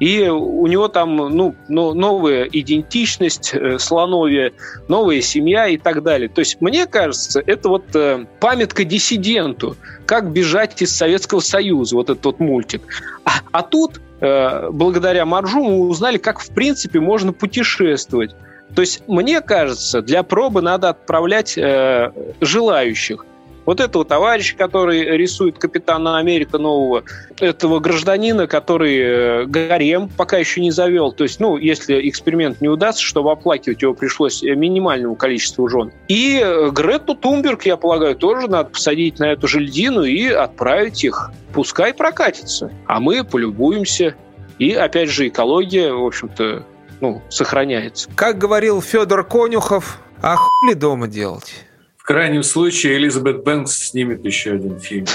и 0.00 0.28
у 0.28 0.66
него 0.66 0.88
там 0.88 1.16
ну, 1.16 1.54
новая 1.68 2.44
идентичность, 2.44 3.54
э, 3.54 3.78
слоновья, 3.78 4.50
новая 4.88 5.20
семья 5.20 5.68
и 5.68 5.76
так 5.76 6.02
далее. 6.02 6.28
То 6.28 6.40
есть, 6.40 6.60
мне 6.60 6.86
кажется, 6.86 7.42
это 7.46 7.68
вот 7.68 7.84
э, 7.94 8.26
памятка 8.40 8.84
диссиденту, 8.84 9.76
как 10.04 10.32
бежать 10.32 10.82
из 10.82 10.96
Советского 10.96 11.40
Союза, 11.40 11.94
вот 11.94 12.10
этот 12.10 12.24
вот 12.24 12.40
мультик. 12.40 12.82
А, 13.24 13.34
а 13.52 13.62
тут, 13.62 14.00
э, 14.20 14.68
благодаря 14.70 15.24
Маржу, 15.26 15.62
мы 15.62 15.88
узнали, 15.88 16.18
как 16.18 16.40
в 16.40 16.50
принципе 16.50 16.98
можно 16.98 17.32
путешествовать. 17.32 18.34
То 18.74 18.80
есть, 18.80 19.02
мне 19.06 19.40
кажется, 19.40 20.02
для 20.02 20.22
пробы 20.22 20.60
надо 20.60 20.90
отправлять 20.90 21.56
э, 21.56 22.10
желающих. 22.40 23.24
Вот 23.66 23.80
этого 23.80 24.04
товарища, 24.04 24.56
который 24.56 25.16
рисует 25.16 25.58
Капитана 25.58 26.18
Америка 26.18 26.58
нового, 26.58 27.04
этого 27.40 27.80
гражданина, 27.80 28.46
который 28.46 28.98
э, 28.98 29.44
гарем 29.46 30.10
пока 30.14 30.36
еще 30.36 30.60
не 30.60 30.70
завел. 30.70 31.12
То 31.12 31.24
есть, 31.24 31.40
ну, 31.40 31.56
если 31.56 32.08
эксперимент 32.08 32.60
не 32.60 32.68
удастся, 32.68 33.02
чтобы 33.02 33.32
оплакивать 33.32 33.80
его 33.80 33.94
пришлось 33.94 34.42
минимальному 34.42 35.16
количеству 35.16 35.66
жен. 35.68 35.92
И 36.08 36.40
э, 36.42 36.70
Грету 36.70 37.14
Тумберг, 37.14 37.64
я 37.64 37.76
полагаю, 37.76 38.16
тоже 38.16 38.48
надо 38.48 38.70
посадить 38.70 39.18
на 39.18 39.32
эту 39.32 39.48
же 39.48 39.60
льдину 39.60 40.02
и 40.02 40.28
отправить 40.28 41.02
их. 41.02 41.30
Пускай 41.54 41.94
прокатится. 41.94 42.70
А 42.86 43.00
мы 43.00 43.24
полюбуемся. 43.24 44.14
И, 44.58 44.72
опять 44.72 45.08
же, 45.08 45.28
экология, 45.28 45.92
в 45.92 46.04
общем-то, 46.04 46.64
ну, 47.04 47.22
сохраняется. 47.28 48.08
Как 48.16 48.38
говорил 48.38 48.80
Федор 48.80 49.24
Конюхов, 49.24 50.00
а 50.22 50.36
хули 50.36 50.72
дома 50.72 51.06
делать? 51.06 51.66
В 52.04 52.06
крайнем 52.06 52.42
случае 52.42 52.98
Элизабет 52.98 53.44
Бэнкс 53.44 53.88
снимет 53.88 54.26
еще 54.26 54.52
один 54.52 54.78
фильм. 54.78 55.06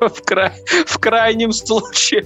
в, 0.00 0.22
край, 0.24 0.52
в 0.86 0.98
крайнем 0.98 1.52
случае. 1.52 2.24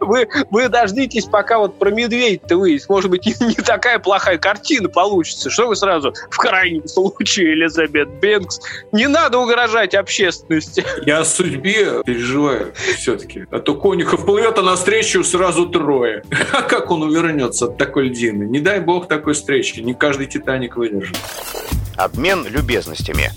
Вы, 0.00 0.28
вы 0.50 0.68
дождитесь, 0.68 1.26
пока 1.26 1.60
вот 1.60 1.78
про 1.78 1.92
медведь-то 1.92 2.56
выяснится. 2.56 2.92
Может 2.92 3.10
быть, 3.10 3.26
не 3.40 3.54
такая 3.54 4.00
плохая 4.00 4.38
картина 4.38 4.88
получится. 4.88 5.50
Что 5.50 5.68
вы 5.68 5.76
сразу 5.76 6.12
в 6.30 6.36
крайнем 6.36 6.88
случае, 6.88 7.52
Элизабет 7.52 8.08
Бенкс? 8.20 8.58
Не 8.90 9.06
надо 9.06 9.38
угрожать 9.38 9.94
общественности. 9.94 10.84
Я 11.06 11.20
о 11.20 11.24
судьбе 11.24 12.02
переживаю 12.04 12.72
все-таки. 12.96 13.46
А 13.52 13.60
то 13.60 13.76
Конюхов 13.76 14.26
плывет, 14.26 14.58
а 14.58 14.62
навстречу 14.62 15.22
сразу 15.22 15.68
трое. 15.68 16.24
А 16.50 16.62
как 16.62 16.90
он 16.90 17.04
увернется 17.04 17.66
от 17.66 17.78
такой 17.78 18.08
льдины? 18.08 18.42
Не 18.42 18.58
дай 18.58 18.80
бог 18.80 19.06
такой 19.06 19.34
встречи. 19.34 19.78
Не 19.78 19.94
каждый 19.94 20.26
Титаник 20.26 20.76
выдержит. 20.76 21.16
Обмен 21.98 22.46
любезностями. 22.48 23.30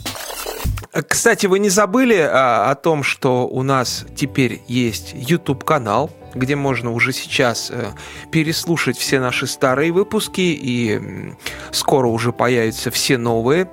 Кстати, 1.08 1.46
вы 1.46 1.60
не 1.60 1.70
забыли 1.70 2.18
а, 2.18 2.70
о 2.70 2.76
том, 2.76 3.04
что 3.04 3.48
у 3.48 3.64
нас 3.64 4.06
теперь 4.16 4.62
есть 4.68 5.14
YouTube-канал, 5.14 6.12
где 6.36 6.56
можно 6.56 6.92
уже 6.92 7.14
сейчас 7.14 7.72
э, 7.72 7.92
переслушать 8.30 8.98
все 8.98 9.20
наши 9.22 9.48
старые 9.48 9.94
выпуски, 9.94 10.42
и 10.42 11.34
скоро 11.72 12.08
уже 12.08 12.34
появятся 12.34 12.92
все 12.92 13.18
новые. 13.18 13.70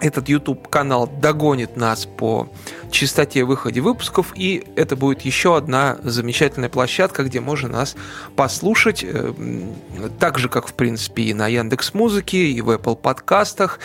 Этот 0.00 0.28
YouTube-канал 0.28 1.06
догонит 1.06 1.76
нас 1.76 2.06
по 2.06 2.48
частоте 2.90 3.44
выхода 3.44 3.80
выпусков, 3.80 4.32
и 4.34 4.64
это 4.76 4.96
будет 4.96 5.22
еще 5.22 5.56
одна 5.56 5.98
замечательная 6.02 6.68
площадка, 6.68 7.22
где 7.22 7.40
можно 7.40 7.68
нас 7.68 7.96
послушать, 8.36 9.04
э, 9.04 9.32
так 10.18 10.38
же, 10.38 10.48
как, 10.48 10.68
в 10.68 10.74
принципе, 10.74 11.24
и 11.24 11.34
на 11.34 11.46
Яндекс 11.48 11.94
Музыке, 11.94 12.38
и 12.38 12.60
в 12.60 12.70
Apple 12.70 12.96
подкастах, 12.96 13.78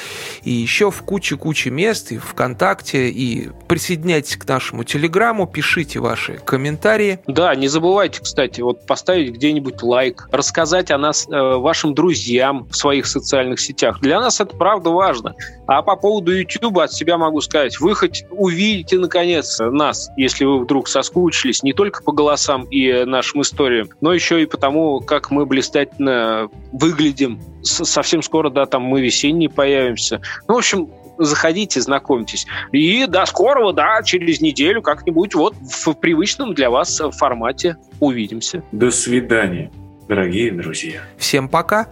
и 0.43 0.51
еще 0.51 0.91
в 0.91 1.01
куче-куче 1.03 1.69
мест, 1.69 2.11
и 2.11 2.17
ВКонтакте, 2.17 3.09
и 3.09 3.49
присоединяйтесь 3.67 4.37
к 4.37 4.47
нашему 4.47 4.83
Телеграму, 4.83 5.47
пишите 5.47 5.99
ваши 5.99 6.33
комментарии. 6.43 7.19
Да, 7.27 7.53
не 7.55 7.67
забывайте, 7.67 8.21
кстати, 8.21 8.61
вот 8.61 8.85
поставить 8.85 9.33
где-нибудь 9.33 9.81
лайк, 9.83 10.27
рассказать 10.31 10.91
о 10.91 10.97
нас 10.97 11.27
э, 11.27 11.31
вашим 11.31 11.93
друзьям 11.93 12.67
в 12.69 12.75
своих 12.75 13.05
социальных 13.05 13.59
сетях. 13.59 13.99
Для 14.01 14.19
нас 14.19 14.39
это 14.39 14.55
правда 14.55 14.89
важно. 14.89 15.35
А 15.67 15.81
по 15.81 15.95
поводу 15.95 16.35
YouTube 16.35 16.79
от 16.79 16.93
себя 16.93 17.17
могу 17.17 17.41
сказать, 17.41 17.79
вы 17.79 17.95
хоть 17.95 18.25
увидите 18.31 18.94
Узнаете, 18.95 18.99
наконец, 18.99 19.59
нас, 19.59 20.09
если 20.17 20.45
вы 20.45 20.59
вдруг 20.59 20.87
соскучились 20.87 21.63
не 21.63 21.73
только 21.73 22.03
по 22.03 22.11
голосам 22.11 22.63
и 22.63 23.03
нашим 23.05 23.41
историям, 23.41 23.89
но 24.01 24.13
еще 24.13 24.41
и 24.41 24.45
потому, 24.45 24.99
как 25.01 25.31
мы 25.31 25.45
блистательно 25.45 26.49
выглядим. 26.71 27.41
Совсем 27.63 28.21
скоро, 28.21 28.49
да, 28.49 28.65
там 28.65 28.83
мы 28.83 29.01
весенние 29.01 29.49
появимся. 29.49 30.21
Ну, 30.47 30.55
в 30.55 30.57
общем, 30.57 30.89
заходите, 31.17 31.81
знакомьтесь. 31.81 32.45
И 32.71 33.05
до 33.07 33.25
скорого, 33.25 33.73
да, 33.73 34.01
через 34.03 34.41
неделю 34.41 34.81
как-нибудь 34.81 35.35
вот 35.35 35.55
в 35.55 35.93
привычном 35.93 36.53
для 36.53 36.69
вас 36.69 37.01
формате 37.11 37.77
увидимся. 37.99 38.63
До 38.71 38.91
свидания, 38.91 39.71
дорогие 40.07 40.51
друзья. 40.51 41.01
Всем 41.17 41.49
пока. 41.49 41.87